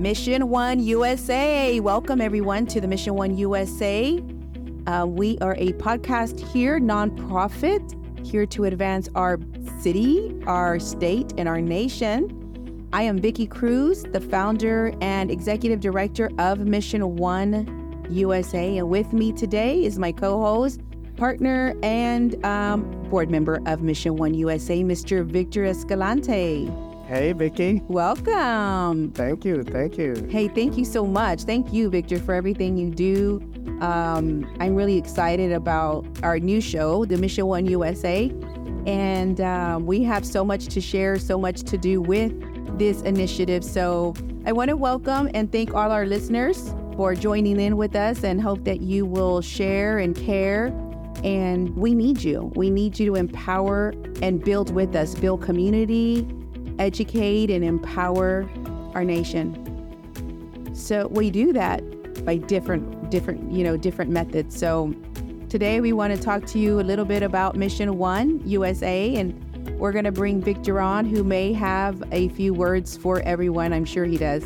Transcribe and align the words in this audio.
Mission 0.00 0.48
One 0.48 0.80
USA. 0.80 1.78
Welcome, 1.78 2.22
everyone, 2.22 2.64
to 2.68 2.80
the 2.80 2.88
Mission 2.88 3.16
One 3.16 3.36
USA. 3.36 4.18
Uh, 4.86 5.04
we 5.06 5.36
are 5.42 5.54
a 5.58 5.74
podcast 5.74 6.40
here, 6.40 6.80
nonprofit, 6.80 8.26
here 8.26 8.46
to 8.46 8.64
advance 8.64 9.10
our 9.14 9.38
city, 9.82 10.34
our 10.46 10.80
state, 10.80 11.34
and 11.36 11.46
our 11.46 11.60
nation. 11.60 12.88
I 12.94 13.02
am 13.02 13.18
Vicki 13.18 13.46
Cruz, 13.46 14.04
the 14.04 14.22
founder 14.22 14.94
and 15.02 15.30
executive 15.30 15.80
director 15.80 16.30
of 16.38 16.60
Mission 16.60 17.16
One 17.16 18.06
USA. 18.08 18.78
And 18.78 18.88
with 18.88 19.12
me 19.12 19.32
today 19.32 19.84
is 19.84 19.98
my 19.98 20.12
co 20.12 20.40
host, 20.40 20.80
partner, 21.18 21.74
and 21.82 22.42
um, 22.46 22.90
board 23.10 23.30
member 23.30 23.60
of 23.66 23.82
Mission 23.82 24.16
One 24.16 24.32
USA, 24.32 24.82
Mr. 24.82 25.26
Victor 25.26 25.66
Escalante. 25.66 26.70
Hey, 27.10 27.32
Vicki. 27.32 27.82
Welcome. 27.88 29.10
Thank 29.10 29.44
you. 29.44 29.64
Thank 29.64 29.98
you. 29.98 30.28
Hey, 30.30 30.46
thank 30.46 30.78
you 30.78 30.84
so 30.84 31.04
much. 31.04 31.42
Thank 31.42 31.72
you, 31.72 31.90
Victor, 31.90 32.20
for 32.20 32.34
everything 32.34 32.76
you 32.76 32.88
do. 32.88 33.40
Um, 33.80 34.48
I'm 34.60 34.76
really 34.76 34.96
excited 34.96 35.50
about 35.50 36.06
our 36.22 36.38
new 36.38 36.60
show, 36.60 37.04
The 37.04 37.16
Mission 37.16 37.46
One 37.46 37.66
USA. 37.66 38.32
And 38.86 39.40
um, 39.40 39.86
we 39.86 40.04
have 40.04 40.24
so 40.24 40.44
much 40.44 40.66
to 40.66 40.80
share, 40.80 41.18
so 41.18 41.36
much 41.36 41.62
to 41.62 41.76
do 41.76 42.00
with 42.00 42.78
this 42.78 43.02
initiative. 43.02 43.64
So 43.64 44.14
I 44.46 44.52
want 44.52 44.68
to 44.68 44.76
welcome 44.76 45.28
and 45.34 45.50
thank 45.50 45.74
all 45.74 45.90
our 45.90 46.06
listeners 46.06 46.72
for 46.94 47.16
joining 47.16 47.58
in 47.58 47.76
with 47.76 47.96
us 47.96 48.22
and 48.22 48.40
hope 48.40 48.62
that 48.66 48.82
you 48.82 49.04
will 49.04 49.40
share 49.40 49.98
and 49.98 50.14
care. 50.14 50.66
And 51.24 51.76
we 51.76 51.92
need 51.92 52.22
you. 52.22 52.52
We 52.54 52.70
need 52.70 53.00
you 53.00 53.06
to 53.06 53.16
empower 53.16 53.94
and 54.22 54.40
build 54.44 54.72
with 54.72 54.94
us, 54.94 55.16
build 55.16 55.42
community, 55.42 56.24
educate 56.78 57.50
and 57.50 57.64
empower 57.64 58.48
our 58.94 59.04
nation. 59.04 59.66
So 60.74 61.08
we 61.08 61.30
do 61.30 61.52
that 61.52 62.24
by 62.24 62.36
different 62.36 63.10
different, 63.10 63.52
you 63.52 63.64
know, 63.64 63.76
different 63.76 64.10
methods. 64.10 64.58
So 64.58 64.94
today 65.48 65.80
we 65.80 65.92
want 65.92 66.14
to 66.14 66.20
talk 66.20 66.46
to 66.46 66.58
you 66.58 66.80
a 66.80 66.82
little 66.82 67.04
bit 67.04 67.22
about 67.22 67.56
Mission 67.56 67.98
1 67.98 68.42
USA 68.46 69.16
and 69.16 69.34
we're 69.78 69.92
going 69.92 70.04
to 70.04 70.12
bring 70.12 70.40
Victor 70.40 70.80
on 70.80 71.04
who 71.06 71.24
may 71.24 71.52
have 71.52 72.02
a 72.12 72.28
few 72.30 72.54
words 72.54 72.96
for 72.96 73.20
everyone. 73.22 73.72
I'm 73.72 73.84
sure 73.84 74.04
he 74.04 74.16
does. 74.16 74.44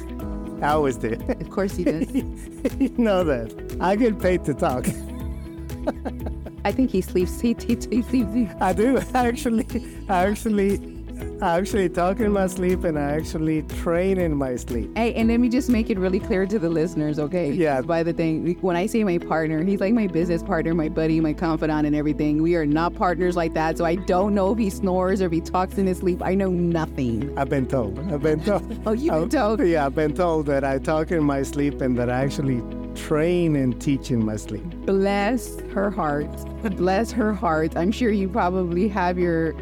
I 0.62 0.68
always 0.68 0.96
do. 0.96 1.12
Of 1.28 1.50
course 1.50 1.76
he 1.76 1.84
does. 1.84 2.10
you 2.78 2.94
know 2.96 3.24
that. 3.24 3.76
I 3.80 3.96
get 3.96 4.18
paid 4.18 4.44
to 4.44 4.54
talk. 4.54 4.86
I 6.64 6.72
think 6.72 6.90
he 6.90 7.00
sleeps. 7.00 7.40
He, 7.40 7.54
he, 7.66 7.74
he 7.74 8.02
sleeps. 8.02 8.54
I 8.60 8.72
do. 8.72 8.98
Actually, 9.14 9.66
I 10.08 10.26
actually 10.26 10.93
I 11.40 11.58
actually 11.58 11.88
talk 11.88 12.20
in 12.20 12.32
my 12.32 12.46
sleep 12.46 12.84
and 12.84 12.98
I 12.98 13.12
actually 13.12 13.62
train 13.62 14.18
in 14.18 14.34
my 14.34 14.56
sleep. 14.56 14.96
Hey, 14.96 15.12
and 15.14 15.28
let 15.28 15.40
me 15.40 15.48
just 15.48 15.68
make 15.68 15.90
it 15.90 15.98
really 15.98 16.20
clear 16.20 16.46
to 16.46 16.58
the 16.58 16.68
listeners, 16.68 17.18
okay? 17.18 17.50
Yeah. 17.50 17.82
By 17.82 18.02
the 18.02 18.12
thing, 18.12 18.56
when 18.60 18.76
I 18.76 18.86
say 18.86 19.04
my 19.04 19.18
partner, 19.18 19.62
he's 19.62 19.80
like 19.80 19.92
my 19.92 20.06
business 20.06 20.42
partner, 20.42 20.74
my 20.74 20.88
buddy, 20.88 21.20
my 21.20 21.32
confidant, 21.32 21.86
and 21.86 21.94
everything. 21.94 22.42
We 22.42 22.56
are 22.56 22.64
not 22.64 22.94
partners 22.94 23.36
like 23.36 23.52
that. 23.54 23.76
So 23.78 23.84
I 23.84 23.96
don't 23.96 24.34
know 24.34 24.52
if 24.52 24.58
he 24.58 24.70
snores 24.70 25.20
or 25.20 25.26
if 25.26 25.32
he 25.32 25.40
talks 25.40 25.76
in 25.76 25.86
his 25.86 25.98
sleep. 25.98 26.22
I 26.22 26.34
know 26.34 26.50
nothing. 26.50 27.36
I've 27.36 27.50
been 27.50 27.66
told. 27.66 27.98
I've 28.12 28.22
been 28.22 28.42
told. 28.42 28.80
oh, 28.86 28.92
you've 28.92 29.12
been 29.12 29.28
told? 29.28 29.60
Yeah, 29.60 29.86
I've 29.86 29.94
been 29.94 30.14
told 30.14 30.46
that 30.46 30.64
I 30.64 30.78
talk 30.78 31.10
in 31.10 31.22
my 31.22 31.42
sleep 31.42 31.80
and 31.80 31.98
that 31.98 32.08
I 32.08 32.24
actually 32.24 32.62
train 32.94 33.56
and 33.56 33.80
teach 33.80 34.10
in 34.10 34.24
my 34.24 34.36
sleep. 34.36 34.64
Bless 34.86 35.60
her 35.72 35.90
heart. 35.90 36.30
Bless 36.76 37.10
her 37.10 37.32
heart. 37.32 37.76
I'm 37.76 37.92
sure 37.92 38.10
you 38.10 38.28
probably 38.28 38.88
have 38.88 39.18
your 39.18 39.52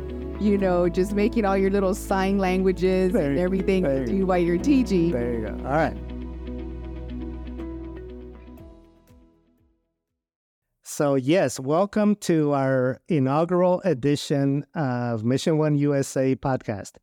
you 0.40 0.58
know, 0.58 0.88
just 0.88 1.12
making 1.12 1.44
all 1.44 1.56
your 1.56 1.70
little 1.70 1.94
sign 1.94 2.38
languages 2.38 3.12
there, 3.12 3.30
and 3.30 3.38
everything 3.38 3.84
to 3.84 4.04
do 4.04 4.26
while 4.26 4.38
you're 4.38 4.58
teaching. 4.58 5.10
There 5.10 5.34
you 5.34 5.46
go. 5.46 5.56
All 5.64 5.72
right. 5.72 5.96
So, 10.84 11.14
yes, 11.14 11.58
welcome 11.58 12.16
to 12.16 12.52
our 12.52 13.00
inaugural 13.08 13.80
edition 13.82 14.66
of 14.74 15.24
Mission 15.24 15.56
One 15.56 15.74
USA 15.76 16.34
podcast. 16.36 16.96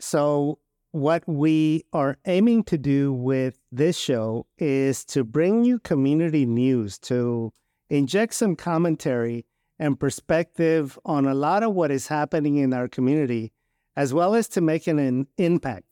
So, 0.00 0.60
what 0.92 1.28
we 1.28 1.84
are 1.92 2.16
aiming 2.24 2.64
to 2.64 2.78
do 2.78 3.12
with 3.12 3.60
this 3.70 3.98
show 3.98 4.46
is 4.56 5.04
to 5.06 5.24
bring 5.24 5.62
you 5.64 5.78
community 5.78 6.46
news, 6.46 6.98
to 7.00 7.52
inject 7.90 8.34
some 8.34 8.56
commentary 8.56 9.44
and 9.78 9.98
perspective 9.98 10.98
on 11.04 11.26
a 11.26 11.34
lot 11.34 11.62
of 11.62 11.74
what 11.74 11.90
is 11.90 12.08
happening 12.08 12.56
in 12.56 12.72
our 12.72 12.88
community, 12.88 13.52
as 13.96 14.12
well 14.12 14.34
as 14.34 14.48
to 14.48 14.60
make 14.60 14.86
an 14.86 15.26
impact. 15.36 15.86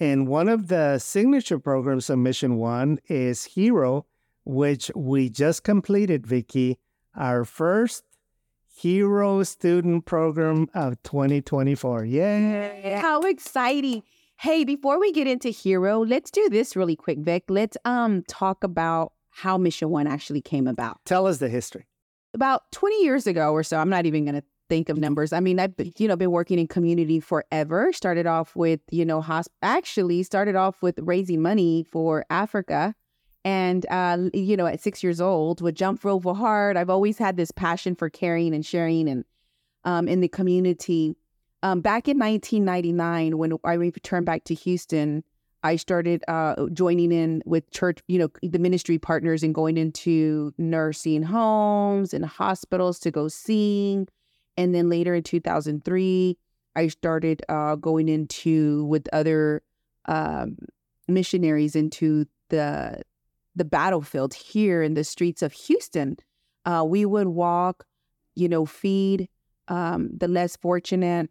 And 0.00 0.26
one 0.26 0.48
of 0.48 0.68
the 0.68 0.98
signature 0.98 1.58
programs 1.58 2.10
of 2.10 2.18
Mission 2.18 2.56
One 2.56 2.98
is 3.08 3.44
Hero, 3.44 4.06
which 4.44 4.90
we 4.96 5.28
just 5.28 5.62
completed, 5.62 6.26
Vicki, 6.26 6.78
our 7.14 7.44
first 7.44 8.04
Hero 8.74 9.42
student 9.42 10.06
program 10.06 10.66
of 10.74 11.00
2024. 11.02 12.04
Yay! 12.06 12.98
How 13.00 13.20
exciting. 13.20 14.02
Hey, 14.38 14.64
before 14.64 14.98
we 14.98 15.12
get 15.12 15.28
into 15.28 15.50
Hero, 15.50 16.00
let's 16.00 16.30
do 16.30 16.48
this 16.48 16.74
really 16.74 16.96
quick, 16.96 17.18
Vic. 17.18 17.44
Let's 17.48 17.76
um 17.84 18.24
talk 18.26 18.64
about 18.64 19.12
how 19.30 19.56
Mission 19.58 19.90
One 19.90 20.06
actually 20.06 20.40
came 20.40 20.66
about. 20.66 21.00
Tell 21.04 21.26
us 21.26 21.38
the 21.38 21.48
history 21.48 21.86
about 22.34 22.70
20 22.72 23.02
years 23.02 23.26
ago 23.26 23.52
or 23.52 23.62
so, 23.62 23.78
I'm 23.78 23.90
not 23.90 24.06
even 24.06 24.24
going 24.24 24.34
to 24.36 24.44
think 24.68 24.88
of 24.88 24.96
numbers. 24.96 25.32
I 25.32 25.40
mean, 25.40 25.60
I've 25.60 25.74
you 25.98 26.08
know 26.08 26.16
been 26.16 26.30
working 26.30 26.58
in 26.58 26.66
community 26.66 27.20
forever. 27.20 27.92
Started 27.92 28.26
off 28.26 28.56
with 28.56 28.80
you 28.90 29.04
know 29.04 29.20
hosp- 29.20 29.48
actually 29.60 30.22
started 30.22 30.56
off 30.56 30.80
with 30.80 30.98
raising 31.00 31.42
money 31.42 31.84
for 31.90 32.24
Africa, 32.30 32.94
and 33.44 33.84
uh, 33.90 34.30
you 34.32 34.56
know 34.56 34.66
at 34.66 34.80
six 34.80 35.02
years 35.02 35.20
old 35.20 35.60
would 35.60 35.76
jump 35.76 36.02
rope 36.04 36.24
hard. 36.24 36.76
I've 36.78 36.88
always 36.88 37.18
had 37.18 37.36
this 37.36 37.50
passion 37.50 37.94
for 37.94 38.08
caring 38.08 38.54
and 38.54 38.64
sharing 38.64 39.08
and 39.08 39.24
um, 39.84 40.08
in 40.08 40.20
the 40.20 40.28
community. 40.28 41.16
Um, 41.64 41.80
back 41.80 42.08
in 42.08 42.18
1999, 42.18 43.38
when 43.38 43.52
I 43.62 43.74
returned 43.74 44.26
back 44.26 44.44
to 44.44 44.54
Houston, 44.54 45.22
I 45.64 45.76
started 45.76 46.24
uh, 46.26 46.66
joining 46.72 47.12
in 47.12 47.42
with 47.44 47.70
church, 47.70 48.00
you 48.08 48.18
know, 48.18 48.28
the 48.42 48.58
ministry 48.58 48.98
partners 48.98 49.42
and 49.42 49.54
going 49.54 49.76
into 49.76 50.52
nursing 50.58 51.22
homes 51.22 52.12
and 52.12 52.24
hospitals 52.24 52.98
to 53.00 53.10
go 53.10 53.28
seeing. 53.28 54.08
And 54.56 54.74
then 54.74 54.88
later 54.88 55.14
in 55.14 55.22
2003, 55.22 56.36
I 56.74 56.88
started 56.88 57.42
uh, 57.48 57.76
going 57.76 58.08
into 58.08 58.84
with 58.86 59.08
other 59.12 59.62
um, 60.06 60.58
missionaries 61.08 61.76
into 61.76 62.26
the 62.48 63.02
the 63.54 63.64
battlefield 63.64 64.32
here 64.32 64.82
in 64.82 64.94
the 64.94 65.04
streets 65.04 65.42
of 65.42 65.52
Houston. 65.52 66.16
Uh, 66.64 66.82
we 66.86 67.04
would 67.04 67.28
walk, 67.28 67.84
you 68.34 68.48
know, 68.48 68.64
feed 68.64 69.28
um, 69.68 70.08
the 70.16 70.26
less 70.26 70.56
fortunate, 70.56 71.28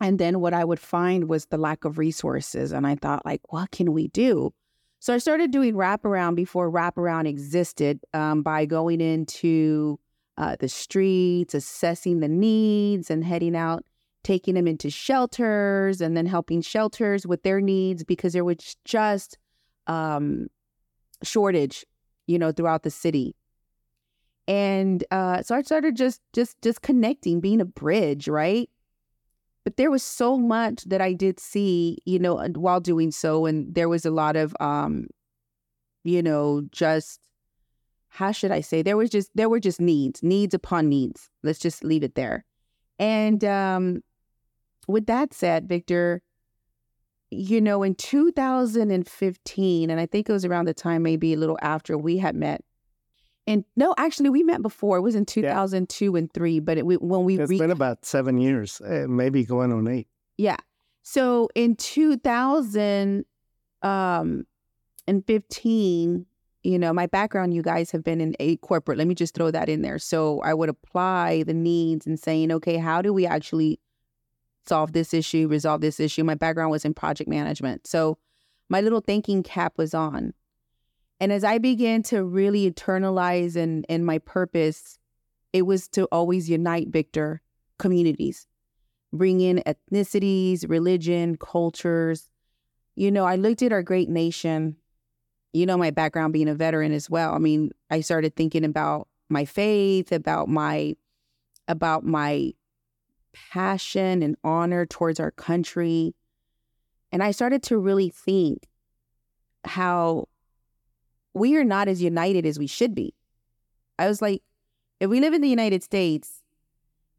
and 0.00 0.18
then 0.18 0.40
what 0.40 0.52
I 0.54 0.64
would 0.64 0.80
find 0.80 1.28
was 1.28 1.46
the 1.46 1.56
lack 1.56 1.84
of 1.84 1.98
resources. 1.98 2.72
And 2.72 2.86
I 2.86 2.96
thought, 2.96 3.24
like, 3.24 3.40
what 3.52 3.70
can 3.70 3.92
we 3.92 4.08
do? 4.08 4.52
So 4.98 5.14
I 5.14 5.18
started 5.18 5.50
doing 5.50 5.74
wraparound 5.74 6.36
before 6.36 6.70
wraparound 6.70 7.26
existed 7.26 8.00
um, 8.12 8.42
by 8.42 8.66
going 8.66 9.00
into 9.00 9.98
uh, 10.36 10.56
the 10.58 10.68
streets, 10.68 11.54
assessing 11.54 12.20
the 12.20 12.28
needs, 12.28 13.10
and 13.10 13.24
heading 13.24 13.56
out, 13.56 13.84
taking 14.22 14.54
them 14.54 14.66
into 14.66 14.90
shelters, 14.90 16.00
and 16.00 16.16
then 16.16 16.26
helping 16.26 16.60
shelters 16.60 17.26
with 17.26 17.42
their 17.42 17.60
needs 17.60 18.04
because 18.04 18.32
there 18.32 18.44
was 18.44 18.76
just 18.84 19.38
um, 19.86 20.48
shortage, 21.22 21.86
you 22.26 22.38
know, 22.38 22.52
throughout 22.52 22.82
the 22.82 22.90
city. 22.90 23.34
And 24.48 25.04
uh, 25.10 25.42
so 25.42 25.54
I 25.54 25.62
started 25.62 25.96
just 25.96 26.20
just 26.32 26.60
just 26.62 26.82
connecting, 26.82 27.40
being 27.40 27.60
a 27.60 27.64
bridge, 27.64 28.28
right? 28.28 28.68
But 29.66 29.76
there 29.78 29.90
was 29.90 30.04
so 30.04 30.38
much 30.38 30.84
that 30.84 31.00
I 31.00 31.12
did 31.12 31.40
see, 31.40 31.98
you 32.04 32.20
know, 32.20 32.36
while 32.54 32.78
doing 32.78 33.10
so. 33.10 33.46
And 33.46 33.74
there 33.74 33.88
was 33.88 34.06
a 34.06 34.12
lot 34.12 34.36
of, 34.36 34.54
um, 34.60 35.08
you 36.04 36.22
know, 36.22 36.62
just 36.70 37.18
how 38.06 38.30
should 38.30 38.52
I 38.52 38.60
say? 38.60 38.82
There 38.82 38.96
was 38.96 39.10
just 39.10 39.28
there 39.34 39.48
were 39.48 39.58
just 39.58 39.80
needs, 39.80 40.22
needs 40.22 40.54
upon 40.54 40.88
needs. 40.88 41.28
Let's 41.42 41.58
just 41.58 41.82
leave 41.82 42.04
it 42.04 42.14
there. 42.14 42.44
And 43.00 43.44
um, 43.44 44.04
with 44.86 45.06
that 45.06 45.34
said, 45.34 45.68
Victor, 45.68 46.22
you 47.32 47.60
know, 47.60 47.82
in 47.82 47.96
2015, 47.96 49.90
and 49.90 50.00
I 50.00 50.06
think 50.06 50.28
it 50.28 50.32
was 50.32 50.44
around 50.44 50.66
the 50.66 50.74
time, 50.74 51.02
maybe 51.02 51.34
a 51.34 51.38
little 51.38 51.58
after 51.60 51.98
we 51.98 52.18
had 52.18 52.36
met, 52.36 52.62
and 53.46 53.64
no, 53.76 53.94
actually, 53.96 54.30
we 54.30 54.42
met 54.42 54.60
before. 54.60 54.96
It 54.98 55.02
was 55.02 55.14
in 55.14 55.24
2002 55.24 56.04
yeah. 56.04 56.18
and 56.18 56.32
three, 56.32 56.58
but 56.58 56.78
it, 56.78 56.82
when 56.84 57.24
we 57.24 57.38
it's 57.38 57.48
re- 57.48 57.58
been 57.58 57.70
about 57.70 58.04
seven 58.04 58.38
years, 58.38 58.80
uh, 58.80 59.06
maybe 59.08 59.44
going 59.44 59.72
on 59.72 59.86
eight. 59.86 60.08
Yeah. 60.36 60.56
So 61.02 61.48
in 61.54 61.76
2015, 61.76 63.24
um, 63.82 64.46
you 66.64 66.78
know, 66.80 66.92
my 66.92 67.06
background, 67.06 67.54
you 67.54 67.62
guys 67.62 67.92
have 67.92 68.02
been 68.02 68.20
in 68.20 68.34
a 68.40 68.56
corporate. 68.56 68.98
Let 68.98 69.06
me 69.06 69.14
just 69.14 69.32
throw 69.34 69.52
that 69.52 69.68
in 69.68 69.82
there. 69.82 70.00
So 70.00 70.40
I 70.40 70.52
would 70.52 70.68
apply 70.68 71.44
the 71.44 71.54
needs 71.54 72.06
and 72.06 72.18
saying, 72.18 72.50
okay, 72.50 72.76
how 72.76 73.02
do 73.02 73.12
we 73.12 73.24
actually 73.24 73.78
solve 74.66 74.92
this 74.92 75.14
issue, 75.14 75.46
resolve 75.46 75.80
this 75.80 76.00
issue? 76.00 76.24
My 76.24 76.34
background 76.34 76.72
was 76.72 76.84
in 76.84 76.92
project 76.92 77.30
management. 77.30 77.86
So 77.86 78.18
my 78.68 78.80
little 78.80 79.00
thinking 79.00 79.44
cap 79.44 79.74
was 79.76 79.94
on. 79.94 80.34
And 81.18 81.32
as 81.32 81.44
I 81.44 81.58
began 81.58 82.02
to 82.04 82.22
really 82.24 82.70
internalize 82.70 83.56
and 83.56 83.86
and 83.88 84.04
my 84.04 84.18
purpose, 84.18 84.98
it 85.52 85.62
was 85.62 85.88
to 85.88 86.04
always 86.12 86.50
unite 86.50 86.88
Victor 86.88 87.40
communities, 87.78 88.46
bring 89.12 89.40
in 89.40 89.62
ethnicities, 89.66 90.68
religion, 90.68 91.36
cultures. 91.36 92.30
You 92.94 93.10
know, 93.10 93.24
I 93.24 93.36
looked 93.36 93.62
at 93.62 93.72
our 93.72 93.82
great 93.82 94.08
nation. 94.08 94.76
You 95.52 95.64
know, 95.64 95.78
my 95.78 95.90
background 95.90 96.32
being 96.32 96.48
a 96.48 96.54
veteran 96.54 96.92
as 96.92 97.08
well. 97.08 97.34
I 97.34 97.38
mean, 97.38 97.70
I 97.90 98.00
started 98.00 98.36
thinking 98.36 98.64
about 98.64 99.08
my 99.28 99.44
faith, 99.44 100.12
about 100.12 100.48
my 100.48 100.94
about 101.68 102.04
my 102.04 102.52
passion 103.32 104.22
and 104.22 104.36
honor 104.44 104.86
towards 104.86 105.20
our 105.20 105.30
country. 105.30 106.14
And 107.12 107.22
I 107.22 107.30
started 107.30 107.62
to 107.64 107.78
really 107.78 108.10
think 108.10 108.66
how 109.64 110.28
we 111.36 111.54
are 111.56 111.64
not 111.64 111.86
as 111.86 112.02
united 112.02 112.46
as 112.46 112.58
we 112.58 112.66
should 112.66 112.94
be. 112.94 113.14
I 113.98 114.08
was 114.08 114.22
like, 114.22 114.42
if 115.00 115.10
we 115.10 115.20
live 115.20 115.34
in 115.34 115.42
the 115.42 115.50
United 115.50 115.82
States 115.82 116.42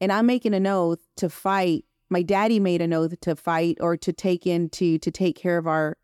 and 0.01 0.11
I'm 0.11 0.25
making 0.25 0.55
an 0.55 0.65
oath 0.65 1.05
to 1.17 1.29
fight, 1.29 1.85
my 2.09 2.23
daddy 2.23 2.59
made 2.59 2.81
an 2.81 2.93
oath 2.93 3.19
to 3.21 3.35
fight 3.35 3.77
or 3.79 3.95
to 3.97 4.11
take 4.11 4.47
into 4.47 4.97
to 4.99 5.11
take 5.11 5.35
care 5.35 5.59
of 5.59 5.67
our 5.67 5.97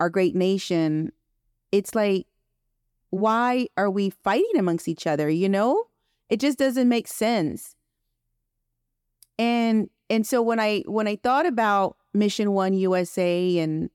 our 0.00 0.08
great 0.08 0.34
nation. 0.34 1.12
It's 1.70 1.94
like, 1.94 2.26
why 3.10 3.68
are 3.76 3.90
we 3.90 4.08
fighting 4.10 4.56
amongst 4.58 4.88
each 4.88 5.06
other? 5.06 5.28
You 5.28 5.50
know? 5.50 5.84
It 6.30 6.40
just 6.40 6.58
doesn't 6.58 6.88
make 6.88 7.06
sense. 7.06 7.76
And 9.38 9.90
and 10.08 10.26
so 10.26 10.40
when 10.40 10.60
I 10.60 10.82
when 10.86 11.06
I 11.06 11.16
thought 11.16 11.44
about 11.44 11.98
Mission 12.14 12.52
One 12.52 12.72
USA 12.72 13.58
and 13.58 13.90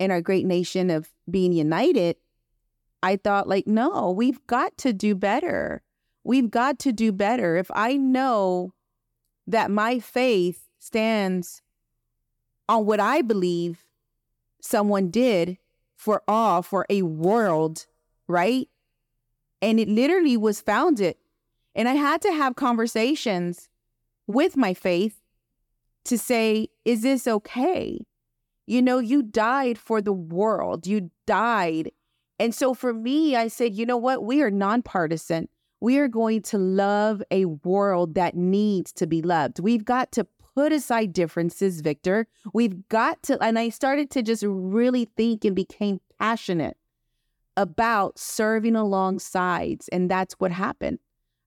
and 0.00 0.10
our 0.10 0.20
great 0.20 0.44
nation 0.44 0.90
of 0.90 1.08
being 1.30 1.52
united, 1.52 2.16
I 3.02 3.16
thought 3.16 3.48
like, 3.48 3.66
no, 3.66 4.10
we've 4.10 4.46
got 4.46 4.76
to 4.78 4.92
do 4.92 5.14
better. 5.14 5.82
We've 6.24 6.50
got 6.50 6.78
to 6.80 6.92
do 6.92 7.12
better. 7.12 7.56
If 7.56 7.70
I 7.74 7.96
know 7.96 8.74
that 9.46 9.70
my 9.70 9.98
faith 9.98 10.68
stands 10.78 11.62
on 12.68 12.86
what 12.86 13.00
I 13.00 13.22
believe 13.22 13.84
someone 14.60 15.10
did 15.10 15.58
for 15.96 16.22
all 16.28 16.62
for 16.62 16.86
a 16.88 17.02
world, 17.02 17.86
right? 18.28 18.68
And 19.60 19.80
it 19.80 19.88
literally 19.88 20.36
was 20.36 20.60
founded. 20.60 21.16
And 21.74 21.88
I 21.88 21.94
had 21.94 22.22
to 22.22 22.32
have 22.32 22.56
conversations 22.56 23.68
with 24.26 24.56
my 24.56 24.74
faith 24.74 25.20
to 26.04 26.16
say, 26.16 26.68
is 26.84 27.02
this 27.02 27.26
okay? 27.26 28.06
You 28.66 28.82
know, 28.82 28.98
you 28.98 29.22
died 29.22 29.78
for 29.78 30.00
the 30.00 30.12
world, 30.12 30.86
you 30.86 31.10
died. 31.26 31.90
And 32.40 32.54
so 32.54 32.72
for 32.72 32.94
me, 32.94 33.36
I 33.36 33.48
said, 33.48 33.74
you 33.74 33.84
know 33.84 33.98
what? 33.98 34.24
We 34.24 34.40
are 34.40 34.50
nonpartisan. 34.50 35.46
We 35.80 35.98
are 35.98 36.08
going 36.08 36.40
to 36.44 36.56
love 36.56 37.22
a 37.30 37.44
world 37.44 38.14
that 38.14 38.34
needs 38.34 38.92
to 38.94 39.06
be 39.06 39.20
loved. 39.20 39.60
We've 39.60 39.84
got 39.84 40.10
to 40.12 40.26
put 40.54 40.72
aside 40.72 41.12
differences, 41.12 41.82
Victor. 41.82 42.26
We've 42.54 42.88
got 42.88 43.22
to, 43.24 43.42
and 43.42 43.58
I 43.58 43.68
started 43.68 44.10
to 44.12 44.22
just 44.22 44.42
really 44.46 45.04
think 45.18 45.44
and 45.44 45.54
became 45.54 46.00
passionate 46.18 46.78
about 47.58 48.18
serving 48.18 48.74
alongside. 48.74 49.82
And 49.92 50.10
that's 50.10 50.32
what 50.34 50.50
happened. 50.50 50.98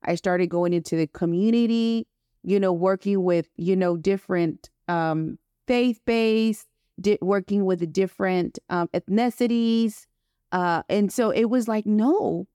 I 0.03 0.13
started 0.13 0.47
going 0.47 0.73
into 0.73 0.95
the 0.95 1.07
community, 1.07 2.05
you 2.43 2.59
know, 2.59 2.71
working 2.71 3.23
with, 3.23 3.47
you 3.55 3.75
know, 3.75 3.97
different 3.97 4.69
um, 4.87 5.39
faith 5.65 6.01
based, 6.05 6.67
di- 7.01 7.17
working 7.19 7.65
with 7.65 7.91
different 7.91 8.59
um, 8.69 8.89
ethnicities. 8.89 10.05
Uh, 10.53 10.83
and 10.87 11.11
so 11.11 11.31
it 11.31 11.45
was 11.45 11.67
like, 11.67 11.85
no, 11.85 12.47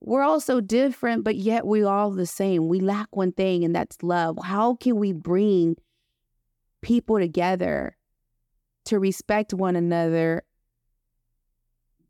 we're 0.00 0.22
all 0.22 0.40
so 0.40 0.60
different, 0.60 1.22
but 1.22 1.36
yet 1.36 1.64
we're 1.64 1.86
all 1.86 2.10
the 2.10 2.26
same. 2.26 2.68
We 2.68 2.80
lack 2.80 3.14
one 3.14 3.32
thing, 3.32 3.64
and 3.64 3.74
that's 3.74 4.02
love. 4.02 4.36
How 4.42 4.74
can 4.74 4.96
we 4.96 5.12
bring 5.12 5.76
people 6.82 7.18
together 7.18 7.96
to 8.86 8.98
respect 8.98 9.54
one 9.54 9.76
another? 9.76 10.42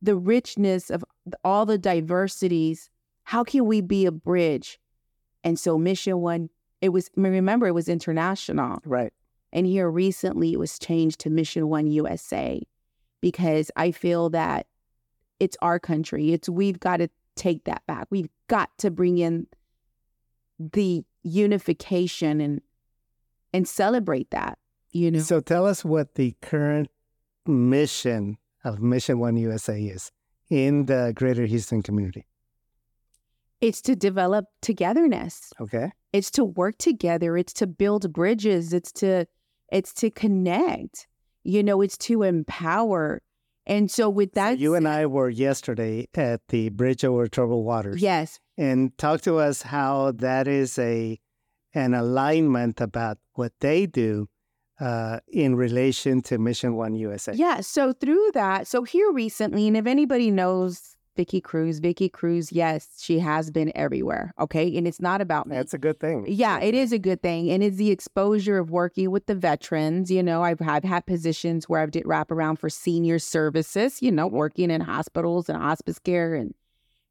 The 0.01 0.17
richness 0.17 0.89
of 0.89 1.05
all 1.45 1.67
the 1.67 1.79
diversities. 1.79 2.89
How 3.25 3.45
can 3.45 3.67
we 3.67 3.83
be 3.83 4.07
a 4.07 4.13
bridge? 4.13 4.81
And 5.45 5.59
so, 5.59 5.77
Mission 5.77 6.21
One 6.21 6.49
it 6.81 6.91
was 6.91 7.11
remember 7.15 7.67
it 7.67 7.75
was 7.75 7.91
international. 7.91 8.81
Right. 8.87 9.13
And 9.53 9.67
here 9.67 9.91
recently 9.91 10.55
it 10.55 10.59
was 10.59 10.79
changed 10.79 11.21
to 11.21 11.31
Mission 11.31 11.69
One 11.69 11.87
USA 11.89 12.63
because 13.21 13.71
I 13.77 13.91
feel 13.91 14.31
that 14.31 14.67
it's 15.41 15.57
our 15.63 15.79
country. 15.79 16.33
It's 16.33 16.49
we've 16.49 16.79
got 16.79 16.99
to 16.99 17.09
take 17.35 17.65
that 17.65 17.83
back. 17.87 18.07
We've 18.11 18.29
got 18.49 18.71
to 18.79 18.91
bring 18.91 19.19
in 19.19 19.47
the 20.59 21.05
unification 21.23 22.41
and 22.41 22.61
and 23.53 23.67
celebrate 23.67 24.31
that, 24.31 24.59
you 24.93 25.11
know. 25.11 25.21
So 25.21 25.41
tell 25.41 25.67
us 25.67 25.85
what 25.85 26.15
the 26.15 26.37
current 26.41 26.89
mission 27.47 28.39
of 28.63 28.81
Mission 28.81 29.19
One 29.19 29.37
USA 29.37 29.81
is 29.81 30.13
in 30.51 30.87
the 30.87 31.13
greater 31.17 31.47
Houston 31.47 31.83
community. 31.83 32.27
It's 33.61 33.83
to 33.83 33.97
develop 33.97 34.47
togetherness. 34.63 35.53
Okay. 35.61 35.93
It's 36.13 36.31
to 36.33 36.45
work 36.45 36.79
together. 36.79 37.37
It's 37.37 37.53
to 37.55 37.67
build 37.67 38.13
bridges. 38.13 38.73
It's 38.73 38.93
to 38.93 39.27
it's 39.71 39.93
to 39.95 40.11
connect. 40.11 41.07
You 41.45 41.63
know, 41.63 41.81
it's 41.81 41.97
to 41.99 42.23
empower. 42.23 43.23
And 43.67 43.91
so 43.91 44.09
with 44.09 44.33
that 44.33 44.55
so 44.55 44.61
you 44.61 44.75
and 44.75 44.89
I 44.89 45.07
were 45.07 45.29
yesterday 45.29 46.09
at 46.15 46.41
the 46.49 46.71
Bridge 46.71 47.05
Over 47.05 47.29
Troubled 47.29 47.65
Waters. 47.65 48.03
Yes. 48.03 48.41
And 48.57 48.97
talk 48.99 49.21
to 49.23 49.39
us 49.39 49.63
how 49.63 50.13
that 50.13 50.49
is 50.49 50.79
a 50.79 51.19
an 51.73 51.95
alignment 51.95 52.81
about 52.81 53.19
what 53.35 53.53
they 53.61 53.87
do 53.87 54.29
uh, 54.81 55.21
in 55.29 55.55
relation 55.55 56.23
to 56.23 56.39
Mission 56.39 56.75
One 56.75 56.95
USA. 56.95 57.33
Yeah. 57.33 57.61
So 57.61 57.93
through 57.93 58.31
that, 58.35 58.67
so 58.67 58.83
here 58.83 59.13
recently, 59.13 59.69
and 59.69 59.77
if 59.77 59.87
anybody 59.87 60.31
knows 60.31 60.97
Vicky 61.17 61.41
Cruz. 61.41 61.81
Vicky 61.81 62.09
Cruz, 62.09 62.53
yes, 62.53 62.89
she 62.99 63.19
has 63.19 63.51
been 63.51 63.73
everywhere. 63.75 64.33
Okay. 64.39 64.77
And 64.77 64.87
it's 64.87 65.01
not 65.01 65.21
about 65.21 65.47
me. 65.47 65.57
That's 65.57 65.75
a 65.75 65.79
good 65.79 66.01
thing. 66.01 66.25
Yeah, 66.29 66.61
it 66.61 66.75
is 66.75 66.93
a 66.93 66.99
good 66.99 67.23
thing. 67.23 67.51
And 67.51 67.63
it's 67.63 67.77
the 67.77 67.91
exposure 67.91 68.59
of 68.59 68.71
working 68.71 69.11
with 69.11 69.27
the 69.27 69.35
veterans. 69.35 70.11
You 70.11 70.23
know, 70.23 70.43
I've, 70.43 70.63
I've 70.63 70.85
had 70.85 71.07
positions 71.07 71.69
where 71.69 71.81
I've 71.81 71.91
did 71.91 72.07
wrap 72.07 72.31
around 72.31 72.57
for 72.57 72.71
senior 72.71 73.19
services, 73.19 74.01
you 74.01 74.11
know, 74.11 74.27
working 74.27 74.71
in 74.71 74.81
hospitals 74.81 75.49
and 75.49 75.59
hospice 75.59 75.99
care 75.99 76.35
and 76.35 76.55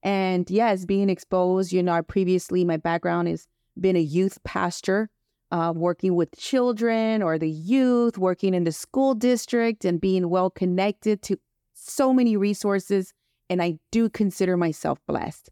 and 0.01 0.49
yes, 0.49 0.85
being 0.85 1.09
exposed, 1.09 1.73
you 1.73 1.83
know, 1.83 1.91
I 1.91 1.99
previously 1.99 2.63
my 2.63 2.77
background 2.77 3.27
has 3.27 3.47
been 3.79 3.97
a 3.97 4.01
youth 4.01 4.41
pastor. 4.43 5.09
Uh, 5.51 5.73
working 5.75 6.13
with 6.13 6.29
children 6.37 7.23
or 7.23 7.39
the 7.39 7.49
youth, 7.49 8.19
working 8.19 8.53
in 8.53 8.65
the 8.65 8.71
school 8.71 9.15
district, 9.15 9.83
and 9.83 9.99
being 9.99 10.29
well 10.29 10.51
connected 10.51 11.23
to 11.23 11.39
so 11.73 12.13
many 12.13 12.37
resources 12.37 13.15
and 13.49 13.61
I 13.61 13.79
do 13.91 14.09
consider 14.09 14.55
myself 14.57 14.99
blessed. 15.07 15.49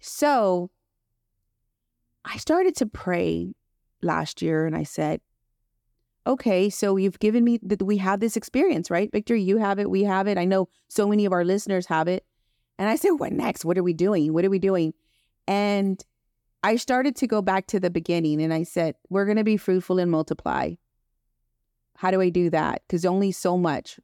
So 0.00 0.70
I 2.24 2.36
started 2.36 2.76
to 2.76 2.86
pray 2.86 3.54
last 4.02 4.42
year 4.42 4.66
and 4.66 4.76
I 4.76 4.82
said, 4.82 5.20
okay, 6.26 6.70
so 6.70 6.96
you've 6.96 7.18
given 7.18 7.44
me 7.44 7.58
that 7.62 7.82
we 7.82 7.98
have 7.98 8.20
this 8.20 8.36
experience, 8.36 8.90
right? 8.90 9.10
Victor, 9.12 9.34
you 9.36 9.58
have 9.58 9.78
it, 9.78 9.90
we 9.90 10.04
have 10.04 10.26
it. 10.26 10.38
I 10.38 10.44
know 10.44 10.68
so 10.88 11.06
many 11.08 11.24
of 11.24 11.32
our 11.32 11.44
listeners 11.44 11.86
have 11.86 12.08
it. 12.08 12.24
And 12.78 12.88
I 12.88 12.96
said, 12.96 13.10
what 13.10 13.32
next? 13.32 13.64
What 13.64 13.78
are 13.78 13.82
we 13.82 13.92
doing? 13.92 14.32
What 14.32 14.44
are 14.44 14.50
we 14.50 14.58
doing? 14.58 14.94
And 15.46 16.02
I 16.62 16.76
started 16.76 17.14
to 17.16 17.26
go 17.26 17.42
back 17.42 17.66
to 17.68 17.80
the 17.80 17.90
beginning 17.90 18.42
and 18.42 18.52
I 18.52 18.62
said, 18.62 18.94
we're 19.10 19.26
going 19.26 19.36
to 19.36 19.44
be 19.44 19.58
fruitful 19.58 19.98
and 19.98 20.10
multiply. 20.10 20.74
How 21.96 22.10
do 22.10 22.20
I 22.20 22.30
do 22.30 22.50
that? 22.50 22.82
Because 22.86 23.04
only 23.04 23.32
so 23.32 23.56
much. 23.56 24.00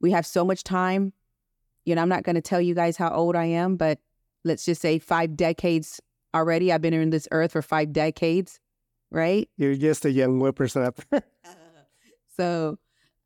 We 0.00 0.10
have 0.12 0.26
so 0.26 0.44
much 0.44 0.64
time 0.64 1.12
you 1.88 1.94
know, 1.94 2.02
I'm 2.02 2.08
not 2.10 2.22
going 2.22 2.34
to 2.36 2.42
tell 2.42 2.60
you 2.60 2.74
guys 2.74 2.98
how 2.98 3.10
old 3.10 3.34
I 3.34 3.46
am, 3.46 3.76
but 3.76 3.98
let's 4.44 4.66
just 4.66 4.82
say 4.82 4.98
five 4.98 5.36
decades 5.36 6.00
already. 6.34 6.70
I've 6.70 6.82
been 6.82 6.92
in 6.92 7.08
this 7.08 7.26
earth 7.32 7.52
for 7.52 7.62
five 7.62 7.94
decades, 7.94 8.60
right? 9.10 9.48
You're 9.56 9.74
just 9.74 10.04
a 10.04 10.10
young 10.10 10.38
whippersnapper. 10.38 11.22
so, 12.36 12.78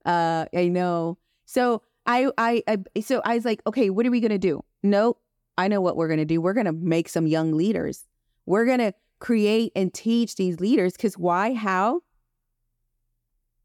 uh, 0.07 0.47
I 0.55 0.69
know. 0.69 1.19
So 1.45 1.83
I, 2.07 2.31
I, 2.39 2.63
I, 2.69 3.01
so 3.01 3.21
I 3.25 3.35
was 3.35 3.45
like, 3.45 3.63
okay, 3.67 3.91
what 3.91 4.07
are 4.07 4.13
we 4.13 4.21
gonna 4.21 4.39
do? 4.39 4.63
Nope, 4.85 5.21
I 5.59 5.67
know 5.67 5.81
what 5.81 5.97
we're 5.97 6.09
gonna 6.09 6.25
do. 6.25 6.41
We're 6.41 6.55
gonna 6.55 6.73
make 6.73 7.09
some 7.09 7.27
young 7.27 7.53
leaders. 7.53 8.07
We're 8.47 8.65
gonna 8.65 8.95
create 9.19 9.73
and 9.75 9.93
teach 9.93 10.37
these 10.37 10.61
leaders. 10.61 10.93
Because 10.93 11.19
why? 11.19 11.55
How? 11.55 12.03